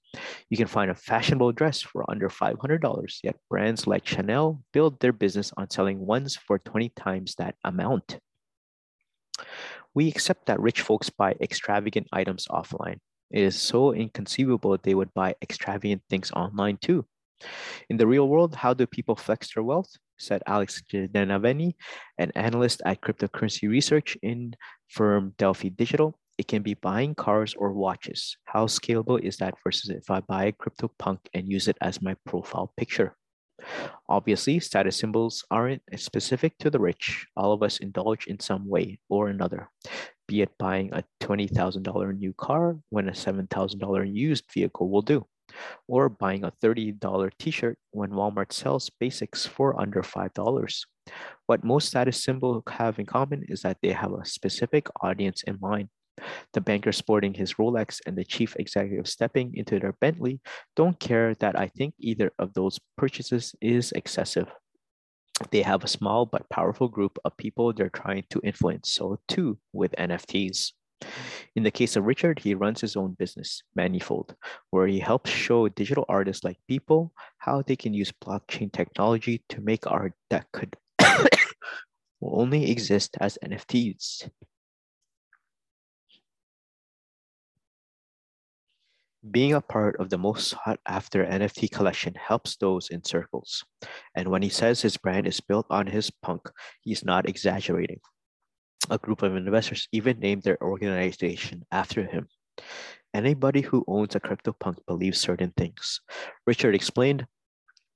You 0.52 0.58
can 0.58 0.68
find 0.68 0.92
a 0.92 0.96
fashionable 1.10 1.54
dress 1.54 1.82
for 1.82 2.06
under 2.12 2.30
$500, 2.30 3.20
yet 3.24 3.38
brands 3.50 3.88
like 3.88 4.06
Chanel 4.06 4.62
build 4.72 5.00
their 5.00 5.13
business 5.13 5.52
on 5.58 5.72
selling 5.72 6.06
ones 6.06 6.36
for 6.36 6.60
20 6.60 6.89
times 6.89 7.34
that 7.39 7.56
amount. 7.65 8.20
We 9.95 10.08
accept 10.08 10.45
that 10.45 10.60
rich 10.60 10.82
folks 10.82 11.10
buy 11.10 11.36
extravagant 11.41 12.08
items 12.12 12.47
offline. 12.49 12.99
It 13.32 13.43
is 13.43 13.60
so 13.60 13.93
inconceivable 13.93 14.78
they 14.78 14.95
would 14.95 15.13
buy 15.13 15.36
extravagant 15.41 16.02
things 16.10 16.32
online 16.32 16.78
too. 16.78 17.06
In 17.89 17.97
the 17.97 18.08
real 18.08 18.28
world, 18.28 18.56
how 18.56 18.73
do 18.73 18.86
people 18.86 19.15
flex 19.15 19.54
their 19.54 19.63
wealth? 19.63 19.89
Said 20.17 20.43
Alex 20.45 20.82
Gedevani, 20.91 21.75
an 22.17 22.32
analyst 22.36 22.82
at 22.86 23.02
cryptocurrency 23.02 23.69
research 23.69 24.17
in 24.21 24.56
firm 24.89 25.34
Delphi 25.38 25.69
Digital. 25.69 26.15
It 26.38 26.47
can 26.47 26.62
be 26.62 26.73
buying 26.73 27.15
cars 27.15 27.54
or 27.56 27.73
watches. 27.73 28.38
How 28.45 28.65
scalable 28.65 29.19
is 29.19 29.38
that 29.38 29.56
versus 29.63 29.89
if 29.89 30.10
I 30.10 30.21
buy 30.21 30.45
a 30.45 30.52
CryptoPunk 30.52 31.19
and 31.34 31.52
use 31.52 31.67
it 31.67 31.78
as 31.82 32.02
my 32.02 32.15
profile 32.25 32.73
picture? 32.78 33.15
Obviously, 34.08 34.60
status 34.60 34.98
symbols 34.98 35.45
aren't 35.52 35.82
specific 35.98 36.58
to 36.60 36.69
the 36.69 36.80
rich. 36.80 37.28
All 37.36 37.54
of 37.54 37.63
us 37.63 37.78
indulge 37.80 38.28
in 38.28 38.39
some 38.39 38.67
way 38.67 39.00
or 39.10 39.30
another, 39.30 39.69
be 40.28 40.41
it 40.41 40.58
buying 40.58 40.93
a 40.93 41.04
$20,000 41.22 42.17
new 42.17 42.34
car 42.34 42.78
when 42.89 43.10
a 43.10 43.13
$7,000 43.13 44.13
used 44.13 44.45
vehicle 44.54 44.89
will 44.89 45.02
do, 45.02 45.26
or 45.88 46.10
buying 46.10 46.43
a 46.43 46.52
$30 46.63 47.32
t 47.39 47.52
shirt 47.52 47.78
when 47.91 48.12
Walmart 48.12 48.52
sells 48.54 48.89
basics 49.00 49.45
for 49.45 49.80
under 49.80 50.02
$5. 50.02 50.86
What 51.48 51.63
most 51.63 51.88
status 51.88 52.24
symbols 52.24 52.63
have 52.69 53.00
in 53.00 53.06
common 53.06 53.43
is 53.48 53.62
that 53.63 53.78
they 53.82 53.91
have 53.91 54.13
a 54.13 54.26
specific 54.26 54.88
audience 55.02 55.43
in 55.43 55.58
mind. 55.60 55.89
The 56.53 56.62
banker 56.62 56.91
sporting 56.91 57.34
his 57.34 57.55
Rolex 57.55 57.99
and 58.05 58.17
the 58.17 58.23
chief 58.23 58.55
executive 58.58 59.08
stepping 59.08 59.55
into 59.55 59.79
their 59.79 59.93
Bentley 59.93 60.39
don't 60.75 60.99
care 60.99 61.36
that 61.36 61.58
I 61.58 61.67
think 61.67 61.93
either 61.99 62.32
of 62.39 62.53
those 62.53 62.79
purchases 62.97 63.55
is 63.62 63.91
excessive. 63.93 64.47
They 65.51 65.62
have 65.62 65.84
a 65.84 65.88
small 65.88 66.25
but 66.25 66.49
powerful 66.49 66.88
group 66.88 67.17
of 67.23 67.38
people 67.38 67.71
they're 67.71 67.89
trying 67.89 68.25
to 68.32 68.41
influence. 68.43 68.91
So, 68.91 69.19
too, 69.27 69.58
with 69.71 69.95
NFTs. 69.97 70.73
In 71.55 71.63
the 71.63 71.71
case 71.71 71.95
of 71.95 72.05
Richard, 72.05 72.39
he 72.39 72.55
runs 72.55 72.82
his 72.82 72.95
own 72.95 73.13
business, 73.13 73.63
Manifold, 73.75 74.36
where 74.71 74.88
he 74.88 74.99
helps 74.99 75.29
show 75.29 75.67
digital 75.69 76.05
artists 76.10 76.43
like 76.43 76.60
people 76.67 77.13
how 77.38 77.62
they 77.62 77.75
can 77.75 77.93
use 77.93 78.12
blockchain 78.12 78.71
technology 78.71 79.43
to 79.49 79.62
make 79.62 79.88
art 79.88 80.13
that 80.29 80.51
could 80.51 80.75
only 82.21 82.69
exist 82.69 83.17
as 83.21 83.38
NFTs. 83.43 84.29
Being 89.19 89.53
a 89.53 89.60
part 89.60 89.97
of 89.99 90.10
the 90.10 90.17
most 90.17 90.47
sought 90.47 90.79
after 90.86 91.25
NFT 91.25 91.69
collection 91.71 92.15
helps 92.15 92.55
those 92.55 92.88
in 92.88 93.03
circles. 93.03 93.65
And 94.15 94.29
when 94.29 94.41
he 94.41 94.47
says 94.47 94.82
his 94.82 94.95
brand 94.95 95.27
is 95.27 95.41
built 95.41 95.65
on 95.69 95.88
his 95.88 96.10
punk, 96.10 96.49
he's 96.82 97.03
not 97.03 97.27
exaggerating. 97.27 97.99
A 98.89 98.97
group 98.97 99.21
of 99.21 99.36
investors 99.36 99.89
even 99.91 100.19
named 100.19 100.43
their 100.43 100.62
organization 100.63 101.65
after 101.69 102.05
him. 102.05 102.29
Anybody 103.13 103.60
who 103.60 103.84
owns 103.88 104.15
a 104.15 104.21
CryptoPunk 104.21 104.77
believes 104.88 105.19
certain 105.19 105.51
things. 105.58 105.99
Richard 106.47 106.73
explained 106.73 107.27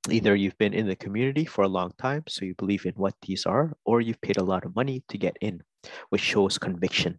either 0.10 0.36
you've 0.36 0.58
been 0.58 0.74
in 0.74 0.88
the 0.88 0.96
community 0.98 1.46
for 1.46 1.64
a 1.64 1.70
long 1.70 1.94
time, 1.98 2.24
so 2.28 2.44
you 2.44 2.54
believe 2.56 2.86
in 2.86 2.94
what 2.96 3.16
these 3.22 3.46
are, 3.46 3.72
or 3.86 4.02
you've 4.02 4.22
paid 4.22 4.38
a 4.38 4.44
lot 4.44 4.66
of 4.66 4.76
money 4.76 5.04
to 5.08 5.18
get 5.18 5.38
in, 5.40 5.62
which 6.10 6.22
shows 6.22 6.58
conviction. 6.58 7.18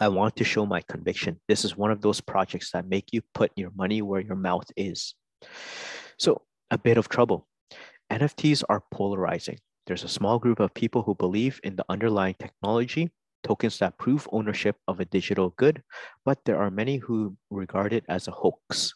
I 0.00 0.08
want 0.08 0.36
to 0.36 0.44
show 0.44 0.66
my 0.66 0.80
conviction. 0.82 1.40
This 1.48 1.64
is 1.64 1.76
one 1.76 1.90
of 1.90 2.00
those 2.00 2.20
projects 2.20 2.72
that 2.72 2.88
make 2.88 3.12
you 3.12 3.22
put 3.32 3.52
your 3.56 3.70
money 3.76 4.02
where 4.02 4.20
your 4.20 4.36
mouth 4.36 4.66
is. 4.76 5.14
So, 6.18 6.42
a 6.70 6.78
bit 6.78 6.96
of 6.96 7.08
trouble. 7.08 7.46
NFTs 8.10 8.64
are 8.68 8.82
polarizing. 8.90 9.58
There's 9.86 10.04
a 10.04 10.08
small 10.08 10.38
group 10.38 10.60
of 10.60 10.74
people 10.74 11.02
who 11.02 11.14
believe 11.14 11.60
in 11.62 11.76
the 11.76 11.84
underlying 11.88 12.34
technology, 12.38 13.12
tokens 13.42 13.78
that 13.78 13.98
prove 13.98 14.28
ownership 14.32 14.76
of 14.88 15.00
a 15.00 15.04
digital 15.04 15.50
good, 15.56 15.82
but 16.24 16.38
there 16.44 16.58
are 16.58 16.70
many 16.70 16.96
who 16.96 17.36
regard 17.50 17.92
it 17.92 18.04
as 18.08 18.26
a 18.26 18.32
hoax. 18.32 18.94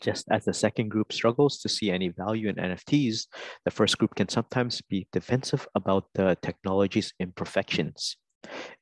Just 0.00 0.26
as 0.30 0.44
the 0.44 0.54
second 0.54 0.88
group 0.88 1.12
struggles 1.12 1.58
to 1.60 1.68
see 1.68 1.90
any 1.90 2.08
value 2.08 2.48
in 2.48 2.56
NFTs, 2.56 3.26
the 3.64 3.70
first 3.70 3.98
group 3.98 4.14
can 4.14 4.28
sometimes 4.28 4.80
be 4.82 5.06
defensive 5.12 5.68
about 5.74 6.06
the 6.14 6.36
technology's 6.42 7.12
imperfections. 7.20 8.16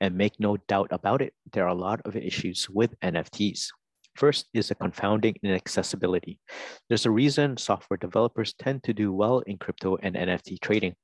And 0.00 0.16
make 0.16 0.38
no 0.38 0.56
doubt 0.68 0.88
about 0.90 1.22
it, 1.22 1.34
there 1.52 1.64
are 1.64 1.74
a 1.74 1.74
lot 1.74 2.00
of 2.04 2.16
issues 2.16 2.68
with 2.70 2.98
NFTs. 3.00 3.68
First 4.18 4.48
is 4.52 4.68
the 4.68 4.74
confounding 4.74 5.36
inaccessibility. 5.44 6.40
There's 6.88 7.06
a 7.06 7.10
reason 7.10 7.56
software 7.56 7.98
developers 7.98 8.52
tend 8.52 8.82
to 8.82 8.92
do 8.92 9.12
well 9.12 9.40
in 9.46 9.58
crypto 9.58 9.96
and 10.02 10.16
NFT 10.16 10.60
trading. 10.60 10.96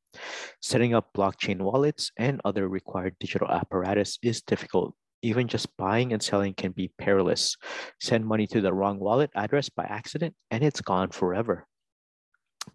Setting 0.61 0.95
up 0.95 1.11
blockchain 1.17 1.61
wallets 1.61 2.11
and 2.19 2.41
other 2.45 2.69
required 2.69 3.15
digital 3.21 3.49
apparatus 3.49 4.19
is 4.23 4.43
difficult. 4.43 4.95
Even 5.23 5.47
just 5.47 5.75
buying 5.77 6.13
and 6.13 6.21
selling 6.21 6.55
can 6.55 6.73
be 6.73 6.91
perilous. 6.99 7.57
Send 8.01 8.27
money 8.27 8.49
to 8.49 8.61
the 8.61 8.75
wrong 8.75 8.99
wallet 8.99 9.31
address 9.37 9.69
by 9.69 9.85
accident 9.85 10.35
and 10.51 10.65
it's 10.65 10.81
gone 10.81 11.11
forever. 11.11 11.69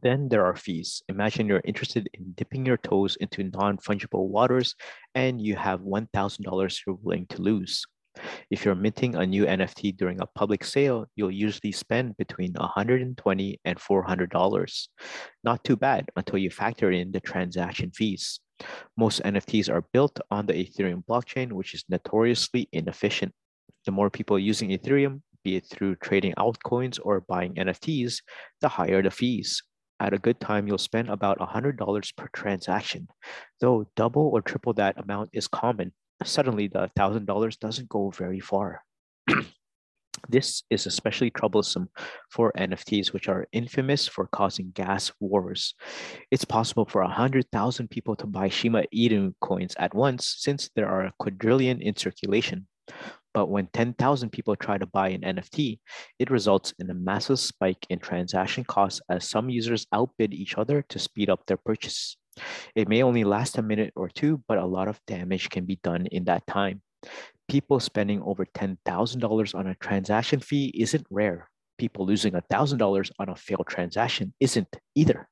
Then 0.02 0.30
there 0.30 0.46
are 0.46 0.56
fees. 0.56 1.02
Imagine 1.10 1.48
you're 1.48 1.62
interested 1.66 2.10
in 2.14 2.34
dipping 2.34 2.66
your 2.66 2.78
toes 2.78 3.18
into 3.18 3.44
non 3.44 3.78
fungible 3.78 4.28
waters 4.28 4.76
and 5.16 5.42
you 5.42 5.56
have 5.56 5.82
$1,000 5.82 6.80
you're 6.86 6.98
willing 7.02 7.26
to 7.28 7.42
lose. 7.42 7.86
If 8.50 8.66
you're 8.66 8.76
minting 8.76 9.16
a 9.16 9.26
new 9.26 9.46
NFT 9.46 9.96
during 9.96 10.20
a 10.22 10.26
public 10.26 10.64
sale, 10.64 11.06
you'll 11.16 11.32
usually 11.32 11.72
spend 11.72 12.18
between 12.18 12.54
120 12.54 13.60
and 13.66 13.80
$400. 13.80 14.88
Not 15.44 15.64
too 15.64 15.76
bad 15.78 16.10
until 16.16 16.40
you 16.40 16.50
factor 16.50 16.92
in 16.92 17.12
the 17.12 17.20
transaction 17.20 17.92
fees. 17.92 18.40
Most 18.98 19.22
NFTs 19.24 19.70
are 19.70 19.86
built 19.94 20.20
on 20.32 20.46
the 20.46 20.54
Ethereum 20.54 21.06
blockchain, 21.06 21.52
which 21.54 21.74
is 21.74 21.86
notoriously 21.88 22.68
inefficient. 22.72 23.34
The 23.86 23.92
more 23.92 24.10
people 24.10 24.38
using 24.38 24.70
Ethereum, 24.70 25.22
be 25.44 25.56
it 25.56 25.66
through 25.66 25.96
trading 25.98 26.34
altcoins 26.38 27.00
or 27.02 27.22
buying 27.22 27.56
NFTs, 27.56 28.22
the 28.60 28.68
higher 28.68 29.02
the 29.02 29.12
fees. 29.12 29.64
At 30.00 30.14
a 30.14 30.18
good 30.18 30.40
time, 30.40 30.68
you'll 30.68 30.78
spend 30.78 31.10
about 31.10 31.40
$100 31.40 32.16
per 32.16 32.28
transaction. 32.34 33.08
Though 33.60 33.90
double 33.96 34.32
or 34.34 34.42
triple 34.42 34.74
that 34.74 34.98
amount 34.98 35.32
is 35.34 35.48
common, 35.48 35.92
suddenly 36.24 36.68
the 36.68 36.90
$1,000 36.98 37.60
doesn't 37.60 37.90
go 37.90 38.10
very 38.10 38.40
far. 38.40 38.84
This 40.28 40.64
is 40.70 40.86
especially 40.86 41.30
troublesome 41.30 41.90
for 42.30 42.52
NFTs, 42.58 43.14
which 43.14 43.30
are 43.30 43.48
infamous 43.52 44.08
for 44.08 44.28
causing 44.28 44.72
gas 44.72 45.12
wars. 45.20 45.74
It's 46.30 46.46
possible 46.46 46.86
for 46.86 47.02
100,000 47.02 47.90
people 47.90 48.16
to 48.18 48.28
buy 48.28 48.50
Shiba 48.50 48.84
Inu 48.94 49.34
coins 49.40 49.76
at 49.80 49.94
once 49.94 50.36
since 50.38 50.70
there 50.76 50.90
are 50.90 51.06
a 51.06 51.14
quadrillion 51.20 51.82
in 51.82 51.96
circulation. 51.96 52.68
But 53.34 53.50
when 53.50 53.68
10,000 53.74 54.32
people 54.32 54.56
try 54.56 54.78
to 54.78 54.86
buy 54.86 55.10
an 55.10 55.22
NFT, 55.22 55.80
it 56.18 56.32
results 56.32 56.74
in 56.80 56.90
a 56.90 56.96
massive 56.96 57.40
spike 57.40 57.86
in 57.90 58.00
transaction 58.00 58.64
costs 58.64 59.02
as 59.10 59.30
some 59.30 59.50
users 59.50 59.86
outbid 59.94 60.34
each 60.34 60.58
other 60.58 60.84
to 60.90 61.00
speed 61.00 61.30
up 61.30 61.46
their 61.46 61.58
purchase. 61.58 62.18
It 62.76 62.88
may 62.88 63.04
only 63.04 63.24
last 63.24 63.58
a 63.58 63.62
minute 63.62 63.94
or 63.96 64.10
two, 64.10 64.44
but 64.48 64.58
a 64.58 64.66
lot 64.66 64.88
of 64.88 65.00
damage 65.06 65.50
can 65.50 65.66
be 65.66 65.80
done 65.84 66.08
in 66.08 66.26
that 66.26 66.48
time. 66.48 66.82
People 67.48 67.80
spending 67.80 68.22
over 68.22 68.46
$10,000 68.46 69.56
on 69.56 69.68
a 69.68 69.76
transaction 69.76 70.40
fee 70.40 70.72
isn't 70.76 71.06
rare. 71.10 71.50
People 71.78 72.06
losing 72.06 72.34
$1,000 72.34 73.12
on 73.20 73.30
a 73.30 73.36
failed 73.36 73.68
transaction 73.68 74.34
isn't 74.40 74.76
either. 74.96 75.28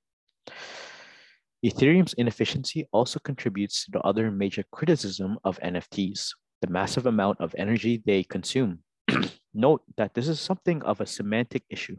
Ethereum's 1.66 2.14
inefficiency 2.14 2.88
also 2.92 3.20
contributes 3.20 3.86
to 3.86 3.92
the 3.92 4.02
other 4.02 4.32
major 4.32 4.64
criticism 4.72 5.38
of 5.44 5.60
NFTs, 5.60 6.30
the 6.62 6.68
massive 6.68 7.06
amount 7.06 7.40
of 7.42 7.56
energy 7.58 8.02
they 8.06 8.24
consume. 8.24 8.80
Note 9.54 9.82
that 9.98 10.14
this 10.14 10.28
is 10.28 10.40
something 10.40 10.84
of 10.84 11.02
a 11.02 11.06
semantic 11.06 11.64
issue. 11.70 11.98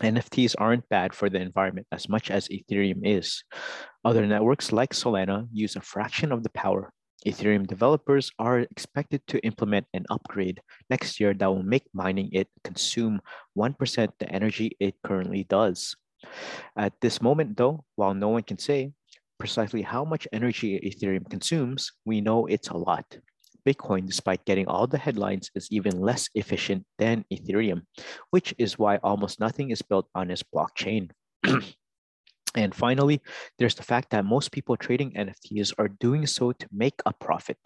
NFTs 0.00 0.54
aren't 0.58 0.88
bad 0.88 1.14
for 1.14 1.28
the 1.28 1.40
environment 1.40 1.86
as 1.92 2.08
much 2.08 2.30
as 2.30 2.48
Ethereum 2.48 3.00
is. 3.04 3.44
Other 4.04 4.26
networks 4.26 4.72
like 4.72 4.94
Solana 4.94 5.46
use 5.52 5.76
a 5.76 5.80
fraction 5.80 6.32
of 6.32 6.42
the 6.42 6.50
power. 6.50 6.92
Ethereum 7.26 7.66
developers 7.66 8.30
are 8.38 8.60
expected 8.60 9.22
to 9.28 9.38
implement 9.44 9.86
an 9.94 10.04
upgrade 10.10 10.60
next 10.90 11.20
year 11.20 11.34
that 11.34 11.46
will 11.46 11.62
make 11.62 11.84
mining 11.94 12.30
it 12.32 12.48
consume 12.64 13.20
1% 13.56 14.08
the 14.18 14.28
energy 14.28 14.76
it 14.80 14.96
currently 15.04 15.44
does. 15.44 15.94
At 16.76 16.94
this 17.00 17.22
moment, 17.22 17.56
though, 17.56 17.84
while 17.94 18.14
no 18.14 18.28
one 18.28 18.42
can 18.42 18.58
say 18.58 18.92
precisely 19.38 19.82
how 19.82 20.04
much 20.04 20.26
energy 20.32 20.78
Ethereum 20.80 21.28
consumes, 21.28 21.92
we 22.04 22.20
know 22.20 22.46
it's 22.46 22.68
a 22.68 22.76
lot. 22.76 23.04
Bitcoin, 23.66 24.06
despite 24.06 24.44
getting 24.44 24.66
all 24.66 24.86
the 24.86 24.98
headlines, 24.98 25.50
is 25.54 25.68
even 25.70 26.00
less 26.00 26.28
efficient 26.34 26.84
than 26.98 27.24
Ethereum, 27.32 27.82
which 28.30 28.54
is 28.58 28.78
why 28.78 28.96
almost 28.98 29.40
nothing 29.40 29.70
is 29.70 29.82
built 29.82 30.08
on 30.14 30.30
its 30.30 30.42
blockchain. 30.42 31.10
and 32.54 32.74
finally, 32.74 33.20
there's 33.58 33.74
the 33.74 33.82
fact 33.82 34.10
that 34.10 34.24
most 34.24 34.52
people 34.52 34.76
trading 34.76 35.12
NFTs 35.12 35.72
are 35.78 35.88
doing 35.88 36.26
so 36.26 36.52
to 36.52 36.68
make 36.72 37.00
a 37.06 37.12
profit. 37.12 37.58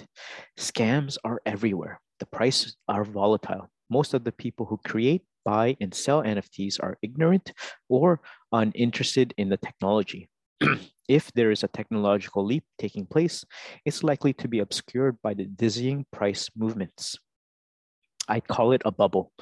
Scams 0.59 1.17
are 1.25 1.41
everywhere. 1.47 2.01
The 2.21 2.27
prices 2.27 2.77
are 2.89 3.05
volatile. 3.05 3.69
Most 3.91 4.15
of 4.15 4.25
the 4.25 4.33
people 4.33 4.67
who 4.67 4.79
create, 4.85 5.23
buy, 5.45 5.77
and 5.81 5.95
sell 5.95 6.23
NFTs 6.23 6.81
are 6.83 6.99
ignorant 7.03 7.53
or 7.89 8.21
uninterested 8.53 9.33
in 9.37 9.49
the 9.49 9.57
technology. 9.57 10.29
if 11.09 11.33
there 11.33 11.51
is 11.51 11.63
a 11.63 11.69
technological 11.69 12.45
leap 12.45 12.65
taking 12.79 13.07
place, 13.07 13.45
it's 13.85 14.03
likely 14.03 14.33
to 14.35 14.49
be 14.49 14.61
obscured 14.61 15.17
by 15.23 15.35
the 15.35 15.45
dizzying 15.45 16.07
price 16.13 16.51
movements. 16.57 17.19
I 18.29 18.41
call 18.41 18.73
it 18.73 18.83
a 18.85 18.91
bubble, 18.91 19.33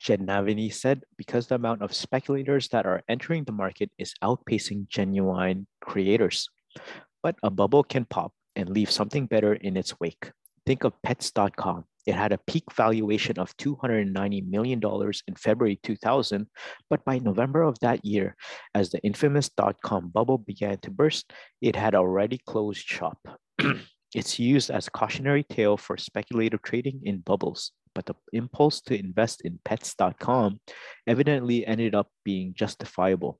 Gedevani 0.00 0.72
said, 0.72 1.02
because 1.16 1.48
the 1.48 1.56
amount 1.56 1.82
of 1.82 1.92
speculators 1.92 2.68
that 2.68 2.86
are 2.86 3.02
entering 3.08 3.44
the 3.44 3.52
market 3.52 3.90
is 3.98 4.14
outpacing 4.22 4.88
genuine 4.88 5.66
creators. 5.80 6.48
But 7.22 7.34
a 7.42 7.50
bubble 7.50 7.82
can 7.82 8.04
pop 8.04 8.32
and 8.54 8.70
leave 8.70 8.90
something 8.90 9.26
better 9.26 9.54
in 9.54 9.76
its 9.76 9.98
wake. 9.98 10.30
Think 10.66 10.84
of 10.84 10.94
pets.com. 11.02 11.84
It 12.08 12.14
had 12.14 12.32
a 12.32 12.40
peak 12.46 12.64
valuation 12.72 13.38
of 13.38 13.54
$290 13.58 14.48
million 14.48 14.80
in 15.28 15.34
February 15.36 15.78
2000, 15.82 16.46
but 16.88 17.04
by 17.04 17.18
November 17.18 17.60
of 17.60 17.78
that 17.80 18.02
year, 18.02 18.34
as 18.74 18.88
the 18.88 18.98
infamous 19.04 19.50
dot-com 19.50 20.08
bubble 20.08 20.38
began 20.38 20.78
to 20.78 20.90
burst, 20.90 21.30
it 21.60 21.76
had 21.76 21.94
already 21.94 22.38
closed 22.38 22.80
shop. 22.80 23.18
it's 24.14 24.38
used 24.38 24.70
as 24.70 24.86
a 24.86 24.90
cautionary 24.90 25.42
tale 25.42 25.76
for 25.76 25.98
speculative 25.98 26.62
trading 26.62 27.02
in 27.04 27.18
bubbles, 27.18 27.72
but 27.94 28.06
the 28.06 28.14
impulse 28.32 28.80
to 28.88 28.98
invest 28.98 29.42
in 29.42 29.58
pets.com 29.66 30.60
evidently 31.06 31.66
ended 31.66 31.94
up 31.94 32.08
being 32.24 32.54
justifiable. 32.54 33.38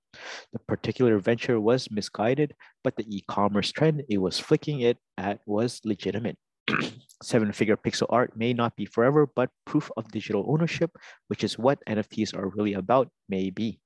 The 0.52 0.59
particular 0.68 1.18
venture 1.18 1.59
was 1.59 1.90
misguided, 1.90 2.54
but 2.85 2.96
the 2.96 3.07
e-commerce 3.09 3.72
trend 3.72 4.02
it 4.11 4.18
was 4.18 4.38
flicking 4.38 4.81
it 4.81 4.98
at 5.16 5.40
was 5.46 5.81
legitimate. 5.87 6.37
seven 7.22 7.52
figure 7.52 7.76
pixel 7.76 8.07
art 8.11 8.37
may 8.37 8.52
not 8.52 8.76
be 8.76 8.87
forever, 8.87 9.26
but 9.35 9.50
proof 9.64 9.90
of 9.96 10.11
digital 10.11 10.46
ownership, 10.48 10.90
which 11.28 11.44
is 11.44 11.59
what 11.59 11.83
NFTs 11.88 12.37
are 12.37 12.48
really 12.48 12.74
about, 12.74 13.09
may 13.28 13.50
be. 13.50 13.81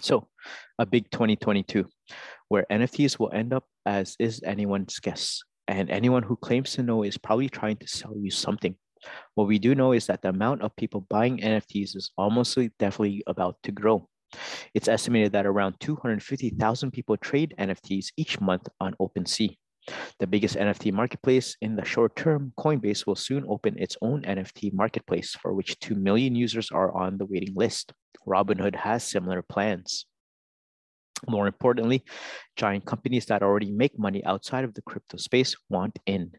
So, 0.00 0.28
a 0.78 0.86
big 0.86 1.10
2022 1.10 1.86
where 2.48 2.66
NFTs 2.70 3.18
will 3.18 3.32
end 3.32 3.52
up 3.52 3.64
as 3.86 4.16
is 4.18 4.42
anyone's 4.44 4.98
guess. 5.00 5.42
And 5.68 5.90
anyone 5.90 6.22
who 6.22 6.36
claims 6.36 6.72
to 6.72 6.82
know 6.82 7.02
is 7.02 7.16
probably 7.16 7.48
trying 7.48 7.76
to 7.76 7.88
sell 7.88 8.14
you 8.16 8.30
something. 8.30 8.76
What 9.34 9.48
we 9.48 9.58
do 9.58 9.74
know 9.74 9.92
is 9.92 10.06
that 10.06 10.22
the 10.22 10.28
amount 10.28 10.62
of 10.62 10.76
people 10.76 11.06
buying 11.08 11.38
NFTs 11.38 11.96
is 11.96 12.10
almost 12.16 12.58
definitely 12.78 13.22
about 13.26 13.56
to 13.64 13.72
grow. 13.72 14.08
It's 14.74 14.88
estimated 14.88 15.32
that 15.32 15.46
around 15.46 15.76
250,000 15.80 16.90
people 16.90 17.16
trade 17.16 17.54
NFTs 17.58 18.12
each 18.16 18.40
month 18.40 18.68
on 18.80 18.94
OpenSea. 19.00 19.56
The 20.18 20.26
biggest 20.26 20.56
NFT 20.56 20.92
marketplace 20.92 21.56
in 21.60 21.76
the 21.76 21.84
short 21.84 22.14
term, 22.14 22.52
Coinbase 22.58 23.06
will 23.06 23.16
soon 23.16 23.44
open 23.48 23.78
its 23.78 23.96
own 24.00 24.22
NFT 24.22 24.72
marketplace 24.72 25.34
for 25.34 25.52
which 25.52 25.78
2 25.80 25.94
million 25.94 26.34
users 26.34 26.70
are 26.70 26.92
on 26.96 27.18
the 27.18 27.26
waiting 27.26 27.54
list. 27.54 27.92
Robinhood 28.26 28.76
has 28.76 29.02
similar 29.02 29.42
plans. 29.42 30.06
More 31.28 31.46
importantly, 31.46 32.04
giant 32.56 32.84
companies 32.84 33.26
that 33.26 33.42
already 33.42 33.70
make 33.70 33.98
money 33.98 34.24
outside 34.24 34.64
of 34.64 34.74
the 34.74 34.82
crypto 34.82 35.16
space 35.16 35.56
want 35.68 35.98
in. 36.06 36.32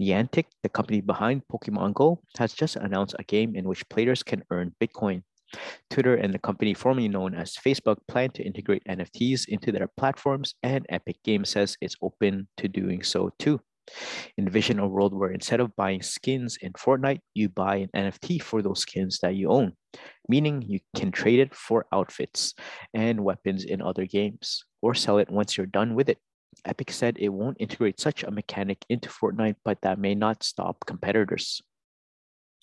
Niantic, 0.00 0.46
the 0.62 0.68
company 0.68 1.00
behind 1.00 1.42
Pokemon 1.52 1.94
Go, 1.94 2.22
has 2.38 2.52
just 2.52 2.76
announced 2.76 3.16
a 3.18 3.24
game 3.24 3.54
in 3.54 3.68
which 3.68 3.88
players 3.88 4.22
can 4.22 4.44
earn 4.50 4.74
Bitcoin. 4.80 5.22
Twitter 5.90 6.14
and 6.14 6.32
the 6.32 6.38
company 6.38 6.74
formerly 6.74 7.08
known 7.08 7.34
as 7.34 7.56
Facebook 7.56 7.98
plan 8.08 8.30
to 8.32 8.42
integrate 8.42 8.84
NFTs 8.88 9.48
into 9.48 9.72
their 9.72 9.88
platforms, 9.96 10.54
and 10.62 10.86
Epic 10.88 11.16
Games 11.24 11.50
says 11.50 11.76
it's 11.80 11.96
open 12.02 12.48
to 12.56 12.68
doing 12.68 13.02
so 13.02 13.30
too. 13.38 13.60
Envision 14.38 14.78
a 14.78 14.86
world 14.86 15.14
where 15.14 15.32
instead 15.32 15.60
of 15.60 15.74
buying 15.74 16.02
skins 16.02 16.58
in 16.60 16.72
Fortnite, 16.74 17.20
you 17.34 17.48
buy 17.48 17.76
an 17.76 17.90
NFT 17.94 18.42
for 18.42 18.62
those 18.62 18.80
skins 18.80 19.18
that 19.22 19.34
you 19.34 19.50
own, 19.50 19.72
meaning 20.28 20.62
you 20.62 20.80
can 20.94 21.10
trade 21.10 21.40
it 21.40 21.54
for 21.54 21.86
outfits 21.92 22.54
and 22.94 23.24
weapons 23.24 23.64
in 23.64 23.82
other 23.82 24.06
games, 24.06 24.64
or 24.82 24.94
sell 24.94 25.18
it 25.18 25.30
once 25.30 25.56
you're 25.56 25.66
done 25.66 25.94
with 25.94 26.08
it. 26.08 26.18
Epic 26.64 26.90
said 26.90 27.16
it 27.18 27.30
won't 27.30 27.56
integrate 27.60 28.00
such 28.00 28.22
a 28.22 28.30
mechanic 28.30 28.84
into 28.88 29.08
Fortnite, 29.08 29.56
but 29.64 29.80
that 29.82 29.98
may 29.98 30.14
not 30.14 30.42
stop 30.42 30.84
competitors. 30.86 31.62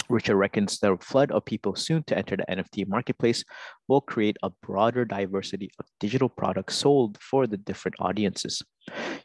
Richard 0.10 0.38
reckons 0.38 0.80
the 0.80 0.98
flood 1.02 1.32
of 1.32 1.46
people 1.46 1.76
soon 1.76 2.04
to 2.04 2.18
enter 2.18 2.38
the 2.38 2.46
NFT 2.50 2.88
marketplace 2.88 3.44
will 3.88 4.02
create 4.02 4.38
a 4.44 4.52
broader 4.62 5.06
diversity 5.06 5.70
of 5.80 5.86
digital 6.00 6.30
products 6.30 6.76
sold 6.76 7.18
for 7.22 7.48
the 7.48 7.58
different 7.58 7.96
audiences. 8.00 8.62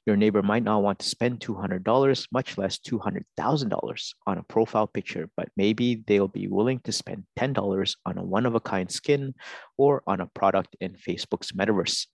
Your 0.06 0.16
neighbor 0.16 0.42
might 0.42 0.64
not 0.64 0.82
want 0.82 0.98
to 0.98 1.08
spend 1.08 1.38
$200, 1.38 2.26
much 2.32 2.58
less 2.58 2.78
$200,000 2.78 4.14
on 4.26 4.38
a 4.38 4.42
profile 4.42 4.88
picture, 4.88 5.28
but 5.36 5.48
maybe 5.56 6.02
they'll 6.06 6.28
be 6.28 6.48
willing 6.48 6.80
to 6.80 6.92
spend 6.92 7.24
$10 7.38 7.96
on 8.06 8.18
a 8.18 8.22
one 8.24 8.46
of 8.46 8.56
a 8.56 8.60
kind 8.60 8.90
skin 8.90 9.34
or 9.78 10.02
on 10.06 10.20
a 10.20 10.26
product 10.26 10.76
in 10.80 10.94
Facebook's 10.94 11.52
metaverse. 11.52 12.06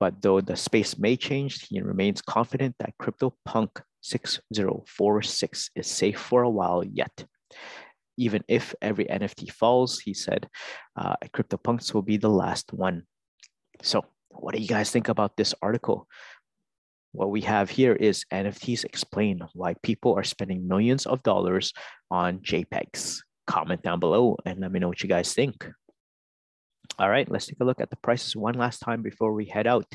But 0.00 0.22
though 0.22 0.40
the 0.40 0.56
space 0.56 0.98
may 0.98 1.16
change, 1.16 1.66
he 1.68 1.80
remains 1.80 2.22
confident 2.22 2.76
that 2.78 2.94
CryptoPunk 3.00 3.82
6046 4.00 5.70
is 5.74 5.86
safe 5.86 6.18
for 6.18 6.42
a 6.44 6.50
while 6.50 6.82
yet 6.84 7.24
even 8.16 8.42
if 8.48 8.74
every 8.80 9.04
NFT 9.06 9.52
falls, 9.52 10.00
he 10.00 10.14
said, 10.14 10.48
uh, 10.96 11.16
CryptoPunks 11.34 11.92
will 11.94 12.02
be 12.02 12.16
the 12.16 12.30
last 12.30 12.72
one. 12.72 13.02
So, 13.82 14.04
what 14.30 14.54
do 14.54 14.60
you 14.60 14.68
guys 14.68 14.90
think 14.90 15.08
about 15.08 15.36
this 15.36 15.54
article? 15.62 16.08
What 17.12 17.30
we 17.30 17.42
have 17.42 17.70
here 17.70 17.94
is 17.94 18.24
NFTs 18.32 18.84
explain 18.84 19.42
why 19.54 19.74
people 19.82 20.14
are 20.14 20.24
spending 20.24 20.68
millions 20.68 21.06
of 21.06 21.22
dollars 21.22 21.72
on 22.10 22.40
JPEGs. 22.40 23.20
Comment 23.46 23.80
down 23.80 24.00
below 24.00 24.36
and 24.44 24.60
let 24.60 24.72
me 24.72 24.80
know 24.80 24.88
what 24.88 25.02
you 25.02 25.08
guys 25.08 25.32
think. 25.32 25.66
All 26.98 27.08
right, 27.08 27.30
let's 27.30 27.46
take 27.46 27.60
a 27.60 27.64
look 27.64 27.80
at 27.80 27.88
the 27.90 27.96
prices 27.96 28.36
one 28.36 28.54
last 28.54 28.80
time 28.80 29.02
before 29.02 29.32
we 29.32 29.46
head 29.46 29.66
out. 29.66 29.86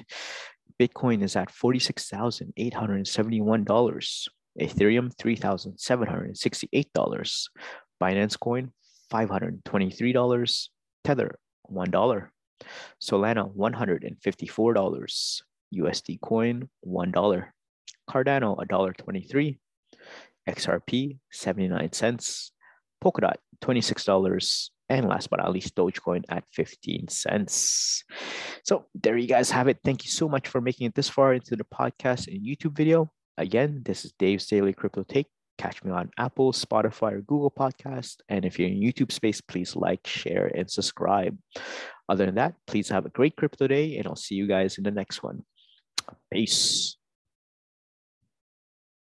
Bitcoin 0.80 1.22
is 1.22 1.36
at 1.36 1.52
$46,871. 1.52 4.28
Ethereum, 4.60 5.16
$3,768. 5.16 7.48
Binance 8.02 8.40
Coin, 8.40 8.72
$523. 9.12 10.70
Tether, 11.04 11.40
$1. 11.72 12.28
Solana, 13.02 13.56
$154. 13.56 15.42
USD 15.74 16.22
Coin, 16.22 16.70
$1. 16.86 17.46
Cardano, 18.10 18.58
$1.23. 18.58 19.58
XRP, 20.50 21.20
79 21.32 21.94
cents. 21.94 22.52
Polkadot, 23.04 23.36
$26. 23.62 24.70
And 24.90 25.08
last 25.08 25.30
but 25.30 25.40
not 25.40 25.54
least, 25.54 25.76
Dogecoin 25.76 26.24
at 26.30 26.44
15 26.52 27.08
cents. 27.08 28.04
So 28.66 28.88
there 28.94 29.18
you 29.18 29.28
guys 29.28 29.50
have 29.52 29.70
it. 29.70 29.80
Thank 29.86 30.04
you 30.04 30.12
so 30.12 30.28
much 30.28 30.50
for 30.50 30.60
making 30.60 30.88
it 30.88 30.96
this 30.96 31.08
far 31.08 31.34
into 31.34 31.56
the 31.56 31.64
podcast 31.64 32.28
and 32.28 32.46
YouTube 32.46 32.76
video. 32.76 33.10
Again, 33.38 33.82
this 33.86 34.04
is 34.04 34.12
Dave's 34.20 34.48
Daily 34.48 34.74
Crypto 34.74 35.04
Take. 35.04 35.28
Catch 35.62 35.84
me 35.84 35.92
on 35.92 36.10
Apple, 36.18 36.54
Spotify, 36.54 37.14
or 37.14 37.22
Google 37.22 37.52
Podcast. 37.52 38.18
And 38.30 38.46
if 38.46 38.58
you're 38.58 38.68
in 38.68 38.82
YouTube 38.82 39.12
space, 39.12 39.42
please 39.42 39.76
like, 39.76 40.08
share, 40.08 40.48
and 40.48 40.68
subscribe. 40.68 41.38
Other 42.10 42.26
than 42.26 42.34
that, 42.34 42.56
please 42.66 42.90
have 42.90 43.06
a 43.06 43.10
great 43.10 43.36
crypto 43.36 43.68
day, 43.68 43.98
and 43.98 44.08
I'll 44.08 44.16
see 44.16 44.34
you 44.34 44.48
guys 44.48 44.80
in 44.80 44.84
the 44.84 44.90
next 44.90 45.22
one. 45.22 45.44
Peace. 46.34 46.98